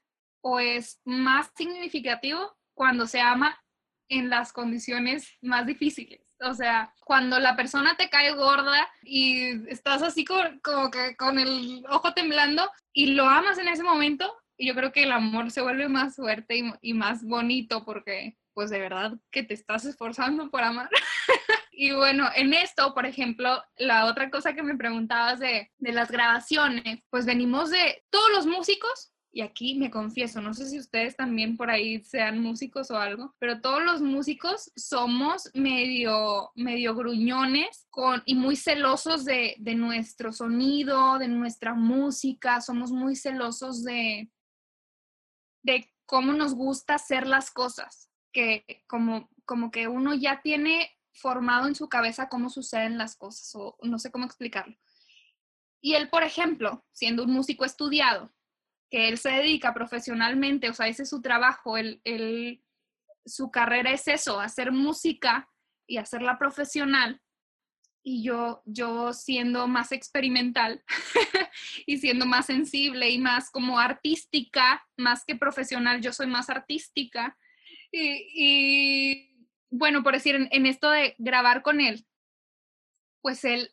o 0.48 0.60
es 0.60 1.00
más 1.04 1.50
significativo 1.56 2.56
cuando 2.72 3.08
se 3.08 3.20
ama 3.20 3.60
en 4.08 4.30
las 4.30 4.52
condiciones 4.52 5.36
más 5.42 5.66
difíciles. 5.66 6.20
O 6.40 6.54
sea, 6.54 6.94
cuando 7.00 7.40
la 7.40 7.56
persona 7.56 7.96
te 7.96 8.08
cae 8.08 8.32
gorda 8.32 8.88
y 9.02 9.68
estás 9.68 10.02
así 10.02 10.24
como 10.24 10.90
que 10.92 11.16
con 11.16 11.40
el 11.40 11.84
ojo 11.88 12.14
temblando 12.14 12.70
y 12.92 13.06
lo 13.06 13.28
amas 13.28 13.58
en 13.58 13.66
ese 13.66 13.82
momento, 13.82 14.32
yo 14.56 14.76
creo 14.76 14.92
que 14.92 15.02
el 15.02 15.10
amor 15.10 15.50
se 15.50 15.62
vuelve 15.62 15.88
más 15.88 16.14
fuerte 16.14 16.62
y, 16.80 16.94
más 16.94 17.24
bonito 17.24 17.84
porque 17.84 18.36
pues 18.54 18.70
de 18.70 18.78
verdad 18.78 19.14
que 19.32 19.42
te 19.42 19.54
estás 19.54 19.84
esforzando 19.84 20.48
por 20.48 20.62
amar. 20.62 20.88
y 21.72 21.90
bueno, 21.90 22.30
en 22.36 22.54
esto, 22.54 22.94
por 22.94 23.04
ejemplo, 23.04 23.64
la 23.78 24.04
otra 24.04 24.30
cosa 24.30 24.54
que 24.54 24.62
me 24.62 24.76
preguntabas 24.76 25.40
de, 25.40 25.72
de 25.78 25.92
las 25.92 26.08
grabaciones, 26.08 27.00
pues 27.10 27.26
venimos 27.26 27.70
de 27.70 28.04
todos 28.10 28.30
los 28.30 28.46
músicos 28.46 29.12
y 29.36 29.42
aquí 29.42 29.74
me 29.74 29.90
confieso, 29.90 30.40
no 30.40 30.54
sé 30.54 30.64
si 30.64 30.78
ustedes 30.78 31.14
también 31.14 31.58
por 31.58 31.70
ahí 31.70 32.02
sean 32.02 32.40
músicos 32.40 32.90
o 32.90 32.96
algo, 32.96 33.34
pero 33.38 33.60
todos 33.60 33.82
los 33.82 34.00
músicos 34.00 34.72
somos 34.76 35.50
medio, 35.52 36.52
medio 36.54 36.94
gruñones 36.94 37.86
con, 37.90 38.22
y 38.24 38.34
muy 38.34 38.56
celosos 38.56 39.26
de, 39.26 39.54
de 39.58 39.74
nuestro 39.74 40.32
sonido, 40.32 41.18
de 41.18 41.28
nuestra 41.28 41.74
música, 41.74 42.62
somos 42.62 42.92
muy 42.92 43.14
celosos 43.14 43.84
de, 43.84 44.32
de 45.62 45.92
cómo 46.06 46.32
nos 46.32 46.54
gusta 46.54 46.94
hacer 46.94 47.26
las 47.26 47.50
cosas, 47.50 48.08
que 48.32 48.84
como, 48.86 49.28
como 49.44 49.70
que 49.70 49.86
uno 49.86 50.14
ya 50.14 50.40
tiene 50.40 50.96
formado 51.12 51.68
en 51.68 51.74
su 51.74 51.90
cabeza 51.90 52.30
cómo 52.30 52.48
suceden 52.48 52.96
las 52.96 53.16
cosas, 53.16 53.54
o 53.54 53.76
no 53.82 53.98
sé 53.98 54.10
cómo 54.10 54.24
explicarlo. 54.24 54.78
Y 55.82 55.92
él, 55.92 56.08
por 56.08 56.22
ejemplo, 56.22 56.86
siendo 56.92 57.22
un 57.24 57.32
músico 57.32 57.66
estudiado, 57.66 58.32
que 58.90 59.08
él 59.08 59.18
se 59.18 59.30
dedica 59.30 59.74
profesionalmente, 59.74 60.70
o 60.70 60.74
sea, 60.74 60.88
ese 60.88 61.02
es 61.02 61.08
su 61.08 61.20
trabajo, 61.20 61.76
él, 61.76 62.62
su 63.24 63.50
carrera 63.50 63.90
es 63.90 64.06
eso, 64.08 64.40
hacer 64.40 64.72
música 64.72 65.48
y 65.86 65.96
hacerla 65.96 66.38
profesional. 66.38 67.20
Y 68.04 68.22
yo, 68.22 68.62
yo 68.64 69.12
siendo 69.12 69.66
más 69.66 69.90
experimental 69.90 70.84
y 71.86 71.98
siendo 71.98 72.24
más 72.24 72.46
sensible 72.46 73.10
y 73.10 73.18
más 73.18 73.50
como 73.50 73.80
artística, 73.80 74.86
más 74.96 75.24
que 75.24 75.34
profesional, 75.34 76.00
yo 76.00 76.12
soy 76.12 76.28
más 76.28 76.48
artística. 76.48 77.36
Y, 77.90 79.48
bueno, 79.70 80.04
por 80.04 80.14
decir, 80.14 80.36
en, 80.36 80.66
esto 80.66 80.88
de 80.90 81.16
grabar 81.18 81.62
con 81.62 81.80
él, 81.80 82.06
pues 83.22 83.44
él, 83.44 83.72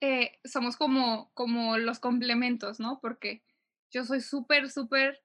eh, 0.00 0.40
somos 0.42 0.76
como, 0.76 1.30
como 1.34 1.76
los 1.76 2.00
complementos, 2.00 2.80
¿no? 2.80 2.98
Porque 3.00 3.44
yo 3.90 4.04
soy 4.04 4.20
súper, 4.20 4.70
súper 4.70 5.20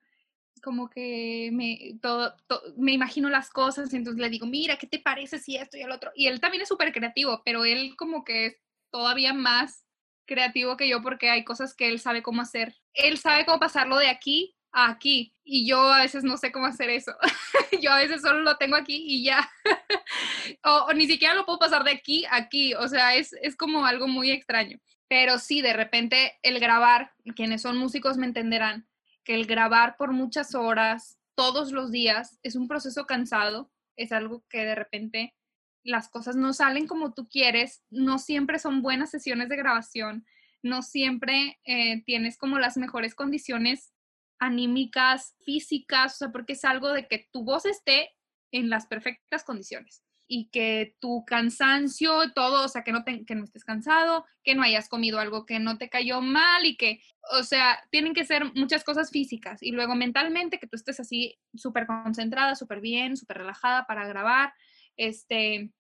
como 0.61 0.89
que 0.89 1.49
me, 1.53 1.99
todo, 2.01 2.35
me 2.77 2.93
imagino 2.93 3.29
las 3.29 3.49
cosas 3.49 3.93
y 3.93 3.97
entonces 3.97 4.21
le 4.21 4.29
digo, 4.29 4.47
mira, 4.47 4.77
¿qué 4.77 4.87
te 4.87 4.99
parece 4.99 5.37
si 5.39 5.57
esto 5.57 5.77
y 5.77 5.81
el 5.81 5.91
otro? 5.91 6.11
Y 6.15 6.27
él 6.27 6.39
también 6.39 6.63
es 6.63 6.69
súper 6.69 6.91
creativo, 6.91 7.41
pero 7.45 7.65
él 7.65 7.95
como 7.97 8.23
que 8.23 8.47
es 8.47 8.57
todavía 8.89 9.33
más 9.33 9.85
creativo 10.25 10.75
que 10.77 10.89
yo 10.89 11.01
porque 11.01 11.29
hay 11.29 11.43
cosas 11.43 11.75
que 11.75 11.89
él 11.89 11.99
sabe 11.99 12.23
cómo 12.23 12.41
hacer. 12.41 12.75
Él 12.93 13.17
sabe 13.17 13.45
cómo 13.45 13.59
pasarlo 13.59 13.97
de 13.97 14.09
aquí 14.09 14.55
a 14.71 14.89
aquí 14.89 15.33
y 15.43 15.67
yo 15.67 15.79
a 15.79 16.01
veces 16.01 16.23
no 16.23 16.37
sé 16.37 16.51
cómo 16.51 16.65
hacer 16.65 16.89
eso. 16.89 17.13
yo 17.81 17.91
a 17.91 17.97
veces 17.97 18.21
solo 18.21 18.39
lo 18.39 18.57
tengo 18.57 18.75
aquí 18.75 19.03
y 19.07 19.23
ya. 19.23 19.49
o, 20.63 20.93
ni 20.93 21.07
siquiera 21.07 21.35
lo 21.35 21.45
puedo 21.45 21.59
pasar 21.59 21.83
de 21.83 21.91
aquí 21.91 22.25
a 22.25 22.37
aquí. 22.37 22.73
O 22.73 22.87
sea, 22.87 23.15
es, 23.15 23.33
es 23.41 23.55
como 23.55 23.85
algo 23.85 24.07
muy 24.07 24.31
extraño. 24.31 24.79
Pero 25.07 25.37
sí, 25.37 25.61
de 25.61 25.73
repente 25.73 26.33
el 26.41 26.59
grabar, 26.59 27.13
quienes 27.35 27.61
son 27.61 27.77
músicos 27.77 28.17
me 28.17 28.25
entenderán, 28.25 28.87
que 29.23 29.35
el 29.35 29.45
grabar 29.45 29.97
por 29.97 30.13
muchas 30.13 30.55
horas, 30.55 31.19
todos 31.35 31.71
los 31.71 31.91
días, 31.91 32.39
es 32.43 32.55
un 32.55 32.67
proceso 32.67 33.05
cansado, 33.05 33.71
es 33.97 34.11
algo 34.11 34.45
que 34.49 34.65
de 34.65 34.75
repente 34.75 35.35
las 35.83 36.09
cosas 36.09 36.35
no 36.35 36.53
salen 36.53 36.87
como 36.87 37.13
tú 37.13 37.27
quieres, 37.27 37.83
no 37.89 38.17
siempre 38.17 38.57
son 38.57 38.81
buenas 38.81 39.11
sesiones 39.11 39.49
de 39.49 39.57
grabación, 39.57 40.25
no 40.63 40.81
siempre 40.81 41.59
eh, 41.65 42.03
tienes 42.05 42.37
como 42.37 42.57
las 42.57 42.77
mejores 42.77 43.13
condiciones 43.13 43.93
anímicas, 44.39 45.35
físicas, 45.43 46.15
o 46.15 46.17
sea, 46.17 46.31
porque 46.31 46.53
es 46.53 46.65
algo 46.65 46.89
de 46.89 47.07
que 47.07 47.29
tu 47.31 47.43
voz 47.43 47.65
esté 47.65 48.11
en 48.51 48.69
las 48.69 48.87
perfectas 48.87 49.43
condiciones 49.43 50.04
y 50.27 50.49
que 50.49 50.95
tu 50.99 51.23
cansancio, 51.25 52.33
todo, 52.33 52.65
o 52.65 52.67
sea, 52.67 52.83
que 52.83 52.91
no, 52.91 53.03
que 53.05 53.35
no 53.35 53.43
estés 53.43 53.63
cansado, 53.63 54.25
que 54.43 54.55
no 54.55 54.63
hayas 54.63 54.89
comido 54.89 55.19
algo 55.19 55.45
que 55.45 55.59
no 55.59 55.77
te 55.77 55.89
cayó 55.89 56.21
mal 56.21 56.65
y 56.65 56.77
que, 56.77 57.01
o 57.37 57.43
sea, 57.43 57.79
tienen 57.91 58.13
que 58.13 58.25
ser 58.25 58.45
muchas 58.55 58.83
cosas 58.83 59.11
físicas 59.11 59.61
y 59.61 59.71
luego 59.71 59.95
mentalmente 59.95 60.59
que 60.59 60.67
tú 60.67 60.75
estés 60.75 60.99
así 60.99 61.37
súper 61.53 61.85
concentrada, 61.85 62.55
súper 62.55 62.81
bien, 62.81 63.17
súper 63.17 63.37
relajada 63.37 63.85
para 63.85 64.07
grabar, 64.07 64.53
este, 64.97 65.71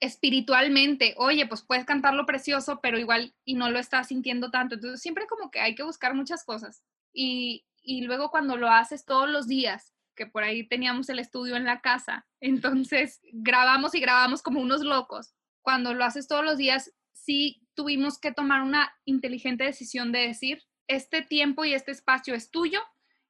espiritualmente, 0.00 1.14
oye, 1.16 1.46
pues 1.46 1.62
puedes 1.62 1.84
cantarlo 1.84 2.26
precioso, 2.26 2.80
pero 2.82 2.98
igual 2.98 3.34
y 3.44 3.54
no 3.54 3.70
lo 3.70 3.78
estás 3.78 4.08
sintiendo 4.08 4.50
tanto, 4.50 4.74
entonces 4.74 5.00
siempre 5.00 5.26
como 5.26 5.50
que 5.50 5.60
hay 5.60 5.74
que 5.74 5.82
buscar 5.82 6.14
muchas 6.14 6.44
cosas 6.44 6.82
y, 7.12 7.64
y 7.82 8.02
luego 8.02 8.30
cuando 8.30 8.56
lo 8.56 8.68
haces 8.68 9.04
todos 9.04 9.28
los 9.28 9.48
días, 9.48 9.94
que 10.18 10.26
por 10.26 10.42
ahí 10.42 10.68
teníamos 10.68 11.08
el 11.08 11.20
estudio 11.20 11.56
en 11.56 11.64
la 11.64 11.80
casa. 11.80 12.26
Entonces 12.40 13.20
grabamos 13.32 13.94
y 13.94 14.00
grabamos 14.00 14.42
como 14.42 14.60
unos 14.60 14.82
locos. 14.82 15.34
Cuando 15.62 15.94
lo 15.94 16.04
haces 16.04 16.26
todos 16.28 16.44
los 16.44 16.58
días, 16.58 16.92
sí 17.12 17.62
tuvimos 17.74 18.18
que 18.18 18.32
tomar 18.32 18.62
una 18.62 18.92
inteligente 19.04 19.64
decisión 19.64 20.12
de 20.12 20.26
decir, 20.26 20.64
este 20.88 21.22
tiempo 21.22 21.64
y 21.64 21.74
este 21.74 21.92
espacio 21.92 22.34
es 22.34 22.50
tuyo 22.50 22.80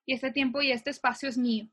y 0.06 0.14
este 0.14 0.30
tiempo 0.30 0.62
y 0.62 0.72
este 0.72 0.90
espacio 0.90 1.28
es 1.28 1.36
mío. 1.36 1.68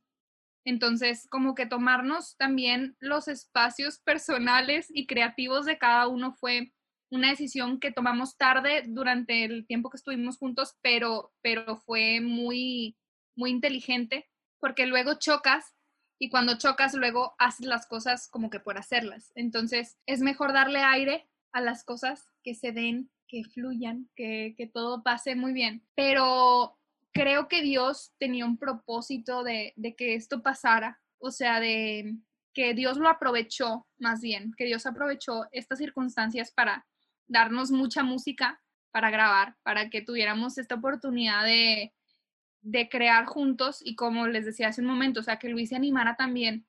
Entonces, 0.66 1.28
como 1.30 1.56
que 1.56 1.68
tomarnos 1.68 2.36
también 2.38 2.98
los 3.00 3.28
espacios 3.28 4.00
personales 4.06 4.88
y 4.90 5.08
creativos 5.08 5.66
de 5.66 5.78
cada 5.78 6.08
uno 6.08 6.34
fue 6.34 6.74
una 7.12 7.30
decisión 7.30 7.80
que 7.80 7.92
tomamos 7.92 8.36
tarde 8.36 8.84
durante 8.88 9.46
el 9.46 9.66
tiempo 9.68 9.90
que 9.90 9.98
estuvimos 9.98 10.38
juntos, 10.38 10.76
pero, 10.82 11.32
pero 11.42 11.78
fue 11.78 12.20
muy, 12.20 12.98
muy 13.36 13.52
inteligente 13.52 14.28
porque 14.60 14.86
luego 14.86 15.16
chocas 15.16 15.76
y 16.18 16.30
cuando 16.30 16.58
chocas 16.58 16.94
luego 16.94 17.36
haces 17.40 17.66
las 17.66 17.88
cosas 17.88 18.30
como 18.30 18.50
que 18.50 18.60
por 18.60 18.78
hacerlas. 18.78 19.32
Entonces 19.36 19.98
es 20.06 20.22
mejor 20.22 20.54
darle 20.54 20.80
aire 20.80 21.28
a 21.52 21.62
las 21.62 21.84
cosas 21.84 22.30
que 22.44 22.56
se 22.56 22.72
den, 22.72 23.10
que 23.28 23.44
fluyan, 23.44 24.10
que, 24.16 24.56
que 24.58 24.68
todo 24.68 25.04
pase 25.04 25.36
muy 25.36 25.54
bien. 25.54 25.84
Pero 25.96 26.78
creo 27.12 27.48
que 27.48 27.62
Dios 27.62 28.14
tenía 28.18 28.46
un 28.46 28.58
propósito 28.58 29.44
de, 29.44 29.74
de 29.76 29.96
que 29.96 30.16
esto 30.16 30.42
pasara, 30.42 31.00
o 31.18 31.32
sea, 31.32 31.60
de 31.60 32.18
que 32.54 32.74
Dios 32.74 32.98
lo 32.98 33.10
aprovechó 33.10 33.86
más 33.98 34.22
bien, 34.22 34.54
que 34.58 34.66
Dios 34.66 34.86
aprovechó 34.86 35.48
estas 35.52 35.80
circunstancias 35.80 36.52
para 36.52 36.86
darnos 37.28 37.72
mucha 37.72 38.04
música 38.04 38.62
para 38.92 39.10
grabar, 39.10 39.58
para 39.64 39.90
que 39.90 40.02
tuviéramos 40.02 40.58
esta 40.58 40.76
oportunidad 40.76 41.44
de, 41.44 41.94
de 42.66 42.90
crear 42.90 43.26
juntos 43.26 43.80
y 43.84 43.96
como 43.96 44.28
les 44.28 44.44
decía 44.46 44.70
hace 44.70 44.82
un 44.82 44.88
momento, 44.88 45.20
o 45.20 45.24
sea, 45.24 45.38
que 45.38 45.50
Luis 45.50 45.70
se 45.70 45.76
animara 45.76 46.16
también 46.16 46.66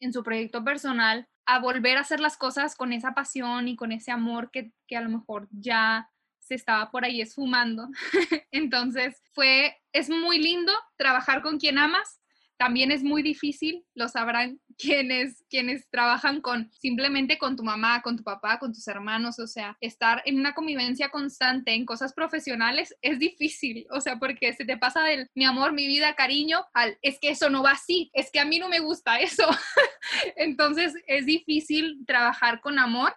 en 0.00 0.12
su 0.12 0.24
proyecto 0.24 0.64
personal 0.64 1.28
a 1.46 1.60
volver 1.60 1.96
a 1.96 2.00
hacer 2.00 2.18
las 2.18 2.36
cosas 2.36 2.74
con 2.74 2.92
esa 2.92 3.14
pasión 3.14 3.68
y 3.68 3.76
con 3.76 3.92
ese 3.92 4.10
amor 4.10 4.50
que, 4.50 4.72
que 4.88 4.96
a 4.96 5.00
lo 5.00 5.10
mejor 5.10 5.48
ya 5.52 6.10
se 6.40 6.56
estaba 6.56 6.90
por 6.90 7.04
ahí 7.04 7.20
esfumando. 7.20 7.88
Entonces, 8.50 9.22
fue, 9.32 9.76
es 9.92 10.10
muy 10.10 10.38
lindo 10.38 10.72
trabajar 10.96 11.42
con 11.42 11.58
quien 11.58 11.78
amas, 11.78 12.20
también 12.56 12.90
es 12.90 13.02
muy 13.02 13.22
difícil, 13.22 13.84
lo 13.94 14.08
sabrán 14.08 14.60
quienes, 14.78 15.44
quienes 15.48 15.88
trabajan 15.90 16.40
con 16.40 16.70
simplemente 16.72 17.38
con 17.38 17.56
tu 17.56 17.62
mamá, 17.62 18.02
con 18.02 18.16
tu 18.16 18.22
papá, 18.22 18.58
con 18.58 18.72
tus 18.72 18.86
hermanos, 18.88 19.38
o 19.38 19.46
sea, 19.46 19.76
estar 19.80 20.22
en 20.24 20.38
una 20.38 20.54
convivencia 20.54 21.10
constante 21.10 21.72
en 21.72 21.86
cosas 21.86 22.12
profesionales 22.12 22.94
es 23.02 23.18
difícil, 23.18 23.86
o 23.90 24.00
sea, 24.00 24.18
porque 24.18 24.52
se 24.52 24.64
te 24.64 24.76
pasa 24.76 25.02
del 25.02 25.28
mi 25.34 25.44
amor, 25.44 25.72
mi 25.72 25.86
vida, 25.86 26.14
cariño, 26.14 26.66
al 26.72 26.98
es 27.02 27.18
que 27.18 27.30
eso 27.30 27.50
no 27.50 27.62
va 27.62 27.72
así, 27.72 28.10
es 28.12 28.30
que 28.30 28.40
a 28.40 28.44
mí 28.44 28.58
no 28.58 28.68
me 28.68 28.80
gusta 28.80 29.18
eso. 29.18 29.46
Entonces 30.36 30.94
es 31.06 31.26
difícil 31.26 32.04
trabajar 32.06 32.60
con 32.60 32.78
amor, 32.78 33.14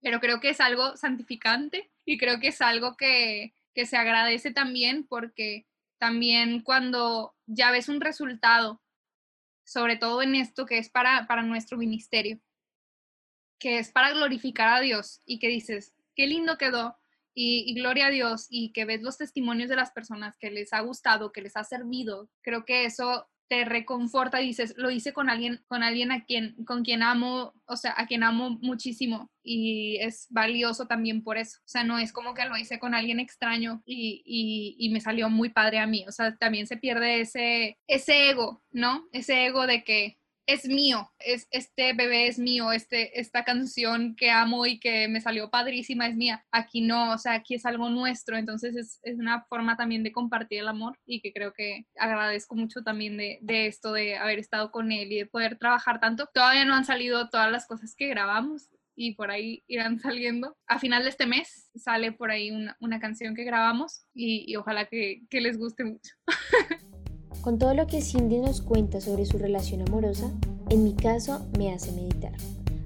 pero 0.00 0.20
creo 0.20 0.40
que 0.40 0.50
es 0.50 0.60
algo 0.60 0.96
santificante 0.96 1.90
y 2.04 2.18
creo 2.18 2.40
que 2.40 2.48
es 2.48 2.60
algo 2.60 2.96
que, 2.96 3.54
que 3.74 3.86
se 3.86 3.96
agradece 3.96 4.50
también 4.50 5.06
porque 5.06 5.67
también 5.98 6.62
cuando 6.62 7.34
ya 7.46 7.70
ves 7.70 7.88
un 7.88 8.00
resultado, 8.00 8.82
sobre 9.64 9.96
todo 9.96 10.22
en 10.22 10.34
esto 10.34 10.66
que 10.66 10.78
es 10.78 10.88
para, 10.88 11.26
para 11.26 11.42
nuestro 11.42 11.76
ministerio, 11.76 12.40
que 13.58 13.78
es 13.78 13.90
para 13.90 14.12
glorificar 14.12 14.68
a 14.68 14.80
Dios 14.80 15.20
y 15.26 15.38
que 15.38 15.48
dices, 15.48 15.94
qué 16.14 16.26
lindo 16.26 16.56
quedó 16.56 16.96
y, 17.34 17.74
gloria 17.74 18.06
a 18.06 18.10
Dios 18.10 18.46
y 18.50 18.72
que 18.72 18.84
ves 18.84 19.02
los 19.02 19.18
testimonios 19.18 19.68
de 19.68 19.76
las 19.76 19.92
personas 19.92 20.36
que 20.38 20.50
les 20.50 20.72
ha 20.72 20.80
gustado, 20.80 21.32
que 21.32 21.42
les 21.42 21.56
ha 21.56 21.64
servido, 21.64 22.28
creo 22.42 22.64
que 22.64 22.84
eso 22.84 23.28
te 23.48 23.64
reconforta, 23.64 24.38
dices, 24.38 24.74
lo 24.76 24.90
hice 24.90 25.12
con 25.12 25.30
alguien, 25.30 25.62
con 25.66 25.82
alguien 25.82 26.12
a 26.12 26.24
quien, 26.24 26.54
con 26.64 26.84
quien 26.84 27.02
amo, 27.02 27.54
o 27.66 27.76
sea, 27.76 27.94
a 27.96 28.06
quien 28.06 28.22
amo 28.22 28.58
muchísimo 28.60 29.30
y 29.42 29.96
es 30.00 30.26
valioso 30.30 30.86
también 30.86 31.24
por 31.24 31.38
eso. 31.38 31.58
O 31.60 31.68
sea, 31.68 31.82
no 31.82 31.98
es 31.98 32.12
como 32.12 32.34
que 32.34 32.44
lo 32.44 32.56
hice 32.56 32.78
con 32.78 32.94
alguien 32.94 33.20
extraño 33.20 33.82
y, 33.86 34.22
y, 34.26 34.76
y 34.78 34.90
me 34.90 35.00
salió 35.00 35.30
muy 35.30 35.48
padre 35.48 35.78
a 35.78 35.86
mí. 35.86 36.04
O 36.06 36.12
sea, 36.12 36.36
también 36.36 36.66
se 36.66 36.76
pierde 36.76 37.20
ese, 37.22 37.78
ese 37.86 38.30
ego, 38.30 38.62
¿no? 38.70 39.08
Ese 39.12 39.46
ego 39.46 39.66
de 39.66 39.82
que 39.82 40.17
es 40.48 40.66
mío, 40.66 41.12
es, 41.18 41.46
este 41.50 41.92
bebé 41.92 42.26
es 42.26 42.38
mío, 42.38 42.72
este, 42.72 43.20
esta 43.20 43.44
canción 43.44 44.16
que 44.16 44.30
amo 44.30 44.64
y 44.64 44.80
que 44.80 45.06
me 45.06 45.20
salió 45.20 45.50
padrísima 45.50 46.08
es 46.08 46.16
mía. 46.16 46.42
Aquí 46.50 46.80
no, 46.80 47.12
o 47.12 47.18
sea, 47.18 47.34
aquí 47.34 47.54
es 47.54 47.66
algo 47.66 47.90
nuestro, 47.90 48.38
entonces 48.38 48.74
es, 48.74 48.98
es 49.02 49.18
una 49.18 49.44
forma 49.44 49.76
también 49.76 50.02
de 50.02 50.10
compartir 50.10 50.60
el 50.60 50.68
amor 50.68 50.98
y 51.04 51.20
que 51.20 51.34
creo 51.34 51.52
que 51.52 51.84
agradezco 51.98 52.56
mucho 52.56 52.82
también 52.82 53.18
de, 53.18 53.38
de, 53.42 53.66
esto, 53.66 53.92
de 53.92 54.16
haber 54.16 54.38
estado 54.38 54.70
con 54.70 54.90
él 54.90 55.12
y 55.12 55.18
de 55.18 55.26
poder 55.26 55.58
trabajar 55.58 56.00
tanto. 56.00 56.30
Todavía 56.32 56.64
no 56.64 56.74
han 56.74 56.86
salido 56.86 57.28
todas 57.28 57.52
las 57.52 57.66
cosas 57.66 57.94
que 57.94 58.08
grabamos, 58.08 58.70
y 59.00 59.14
por 59.14 59.30
ahí 59.30 59.62
irán 59.68 59.98
saliendo. 60.00 60.56
A 60.66 60.78
final 60.78 61.04
de 61.04 61.10
este 61.10 61.26
mes 61.26 61.70
sale 61.76 62.12
por 62.12 62.30
ahí 62.30 62.50
una, 62.50 62.76
una 62.80 62.98
canción 63.00 63.34
que 63.34 63.44
grabamos 63.44 64.06
y, 64.14 64.56
ojalá 64.56 64.86
que, 64.86 65.22
que, 65.30 65.40
les 65.40 65.56
guste 65.58 65.84
mucho. 65.84 66.14
Con 67.42 67.58
todo 67.58 67.72
lo 67.72 67.86
que 67.86 68.02
Cindy 68.02 68.38
nos 68.38 68.60
cuenta 68.60 69.00
sobre 69.00 69.24
su 69.24 69.38
relación 69.38 69.82
amorosa, 69.82 70.30
en 70.68 70.84
mi 70.84 70.92
caso 70.92 71.40
me 71.56 71.72
hace 71.72 71.92
meditar. 71.92 72.32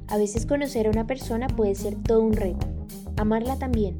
A 0.08 0.18
veces 0.18 0.46
conocer 0.46 0.86
a 0.86 0.90
una 0.90 1.06
persona 1.06 1.48
puede 1.48 1.74
ser 1.74 1.96
todo 1.96 2.20
un 2.20 2.34
reto, 2.34 2.66
amarla 3.16 3.58
también, 3.58 3.98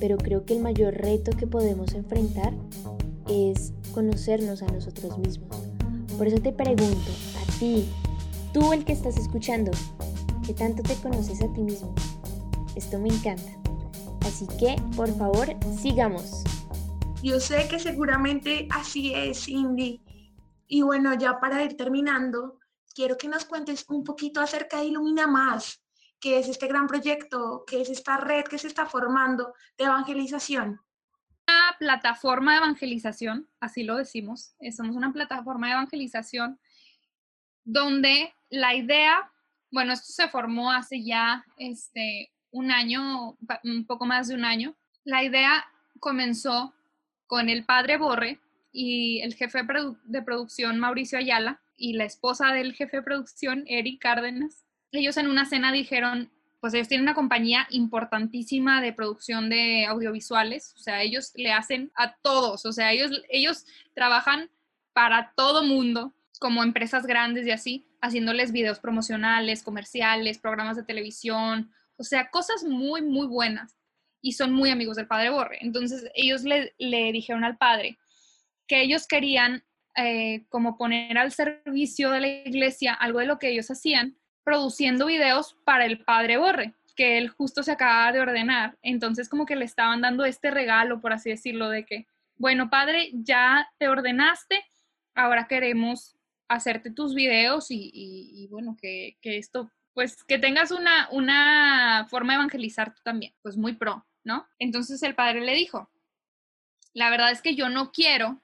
pero 0.00 0.16
creo 0.16 0.44
que 0.44 0.54
el 0.54 0.60
mayor 0.62 0.94
reto 0.94 1.30
que 1.36 1.46
podemos 1.46 1.94
enfrentar 1.94 2.52
es 3.28 3.72
conocernos 3.94 4.62
a 4.62 4.66
nosotros 4.66 5.16
mismos. 5.18 5.56
Por 6.18 6.26
eso 6.26 6.38
te 6.38 6.52
pregunto, 6.52 7.10
a 7.40 7.58
ti, 7.58 7.88
tú 8.52 8.72
el 8.72 8.84
que 8.84 8.92
estás 8.92 9.16
escuchando, 9.16 9.70
¿qué 10.44 10.52
tanto 10.52 10.82
te 10.82 10.94
conoces 10.96 11.42
a 11.42 11.52
ti 11.52 11.62
mismo? 11.62 11.94
Esto 12.74 12.98
me 12.98 13.08
encanta. 13.08 13.50
Así 14.22 14.46
que, 14.58 14.76
por 14.96 15.08
favor, 15.16 15.54
sigamos. 15.80 16.42
Yo 17.26 17.40
sé 17.40 17.66
que 17.66 17.80
seguramente 17.80 18.68
así 18.70 19.12
es, 19.12 19.46
Cindy. 19.46 20.00
Y 20.68 20.82
bueno, 20.82 21.12
ya 21.14 21.40
para 21.40 21.64
ir 21.64 21.76
terminando, 21.76 22.60
quiero 22.94 23.18
que 23.18 23.26
nos 23.26 23.44
cuentes 23.44 23.84
un 23.88 24.04
poquito 24.04 24.40
acerca 24.40 24.76
de 24.76 24.84
Ilumina 24.84 25.26
Más, 25.26 25.82
que 26.20 26.38
es 26.38 26.48
este 26.48 26.68
gran 26.68 26.86
proyecto, 26.86 27.64
que 27.66 27.80
es 27.80 27.90
esta 27.90 28.16
red 28.16 28.44
que 28.44 28.58
se 28.58 28.68
está 28.68 28.86
formando 28.86 29.54
de 29.76 29.86
evangelización. 29.86 30.80
Una 31.48 31.76
plataforma 31.80 32.52
de 32.52 32.58
evangelización, 32.58 33.48
así 33.58 33.82
lo 33.82 33.96
decimos, 33.96 34.54
eh, 34.60 34.70
somos 34.70 34.94
una 34.94 35.12
plataforma 35.12 35.66
de 35.66 35.72
evangelización 35.72 36.60
donde 37.64 38.32
la 38.50 38.76
idea, 38.76 39.32
bueno, 39.72 39.94
esto 39.94 40.12
se 40.12 40.28
formó 40.28 40.70
hace 40.70 41.02
ya 41.02 41.44
este, 41.56 42.30
un 42.52 42.70
año, 42.70 43.36
un 43.64 43.84
poco 43.84 44.06
más 44.06 44.28
de 44.28 44.36
un 44.36 44.44
año. 44.44 44.76
La 45.02 45.24
idea 45.24 45.66
comenzó 45.98 46.75
con 47.26 47.48
el 47.48 47.64
padre 47.64 47.96
Borre 47.96 48.40
y 48.72 49.20
el 49.22 49.34
jefe 49.34 49.60
de 50.04 50.22
producción 50.22 50.78
Mauricio 50.78 51.18
Ayala 51.18 51.60
y 51.76 51.94
la 51.94 52.04
esposa 52.04 52.52
del 52.52 52.74
jefe 52.74 52.98
de 52.98 53.02
producción 53.02 53.64
Eric 53.66 54.00
Cárdenas. 54.00 54.64
Ellos 54.92 55.16
en 55.16 55.28
una 55.28 55.44
cena 55.44 55.72
dijeron, 55.72 56.30
pues 56.60 56.74
ellos 56.74 56.88
tienen 56.88 57.04
una 57.04 57.14
compañía 57.14 57.66
importantísima 57.70 58.80
de 58.80 58.92
producción 58.92 59.48
de 59.50 59.86
audiovisuales, 59.86 60.74
o 60.76 60.78
sea, 60.78 61.02
ellos 61.02 61.32
le 61.34 61.52
hacen 61.52 61.92
a 61.94 62.16
todos, 62.16 62.64
o 62.64 62.72
sea, 62.72 62.92
ellos, 62.92 63.10
ellos 63.28 63.66
trabajan 63.94 64.50
para 64.92 65.32
todo 65.36 65.62
mundo, 65.62 66.14
como 66.38 66.62
empresas 66.62 67.06
grandes 67.06 67.46
y 67.46 67.50
así, 67.50 67.86
haciéndoles 68.00 68.52
videos 68.52 68.78
promocionales, 68.78 69.62
comerciales, 69.62 70.38
programas 70.38 70.76
de 70.76 70.82
televisión, 70.82 71.70
o 71.96 72.02
sea, 72.02 72.30
cosas 72.30 72.64
muy, 72.64 73.02
muy 73.02 73.26
buenas 73.26 73.75
y 74.26 74.32
son 74.32 74.52
muy 74.52 74.70
amigos 74.70 74.96
del 74.96 75.06
padre 75.06 75.30
Borre. 75.30 75.58
Entonces 75.60 76.10
ellos 76.16 76.42
le, 76.42 76.72
dijeron 77.12 77.44
al 77.44 77.56
padre 77.56 77.96
que 78.66 78.82
ellos 78.82 79.06
querían 79.06 79.62
eh, 79.94 80.46
como 80.48 80.76
poner 80.76 81.16
al 81.16 81.30
servicio 81.30 82.10
de 82.10 82.20
la 82.20 82.26
iglesia 82.26 82.92
algo 82.92 83.20
de 83.20 83.26
lo 83.26 83.38
que 83.38 83.50
ellos 83.50 83.70
hacían, 83.70 84.16
produciendo 84.42 85.06
videos 85.06 85.56
para 85.64 85.86
el 85.86 86.04
padre 86.04 86.38
Borre, 86.38 86.74
que 86.96 87.18
él 87.18 87.28
justo 87.28 87.62
se 87.62 87.70
acaba 87.70 88.10
de 88.10 88.18
ordenar. 88.18 88.76
Entonces 88.82 89.28
como 89.28 89.46
que 89.46 89.54
le 89.54 89.64
estaban 89.64 90.00
dando 90.00 90.24
este 90.24 90.50
regalo, 90.50 91.00
por 91.00 91.12
así 91.12 91.30
decirlo, 91.30 91.68
de 91.68 91.86
que, 91.86 92.08
bueno, 92.34 92.68
padre, 92.68 93.12
ya 93.12 93.70
te 93.78 93.86
ordenaste, 93.86 94.60
ahora 95.14 95.46
queremos 95.46 96.16
hacerte 96.48 96.90
tus 96.90 97.14
videos 97.14 97.70
y, 97.70 97.92
y, 97.94 98.48
bueno, 98.48 98.76
que, 98.80 99.18
que, 99.20 99.38
esto, 99.38 99.70
pues 99.94 100.24
que 100.24 100.38
tengas 100.38 100.72
una, 100.72 101.08
una 101.12 102.08
forma 102.10 102.32
de 102.32 102.38
evangelizar 102.38 102.92
tú 102.92 103.02
también, 103.04 103.32
pues 103.42 103.56
muy 103.56 103.74
pro. 103.74 104.04
¿No? 104.26 104.46
Entonces 104.58 105.02
el 105.04 105.14
padre 105.14 105.40
le 105.40 105.54
dijo, 105.54 105.88
la 106.92 107.10
verdad 107.10 107.30
es 107.30 107.40
que 107.40 107.54
yo 107.54 107.68
no 107.68 107.92
quiero 107.92 108.42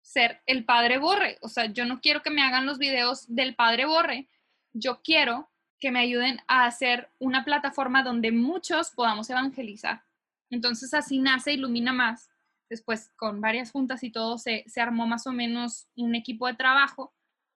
ser 0.00 0.40
el 0.46 0.64
padre 0.64 0.98
Borre, 0.98 1.36
o 1.42 1.48
sea, 1.48 1.66
yo 1.66 1.84
no 1.84 2.00
quiero 2.00 2.22
que 2.22 2.30
me 2.30 2.42
hagan 2.42 2.64
los 2.64 2.78
videos 2.78 3.26
del 3.26 3.56
padre 3.56 3.86
Borre, 3.86 4.28
yo 4.72 5.02
quiero 5.02 5.50
que 5.80 5.90
me 5.90 5.98
ayuden 5.98 6.40
a 6.46 6.64
hacer 6.64 7.10
una 7.18 7.44
plataforma 7.44 8.04
donde 8.04 8.30
muchos 8.30 8.92
podamos 8.92 9.28
evangelizar. 9.28 10.04
Entonces 10.48 10.94
así 10.94 11.18
nace 11.18 11.54
Ilumina 11.54 11.92
Más. 11.92 12.30
Después, 12.70 13.10
con 13.16 13.40
varias 13.40 13.72
juntas 13.72 14.02
y 14.04 14.10
todo, 14.10 14.38
se, 14.38 14.64
se 14.68 14.80
armó 14.80 15.06
más 15.06 15.26
o 15.26 15.32
menos 15.32 15.88
un 15.96 16.14
equipo 16.14 16.46
de 16.46 16.54
trabajo 16.54 17.12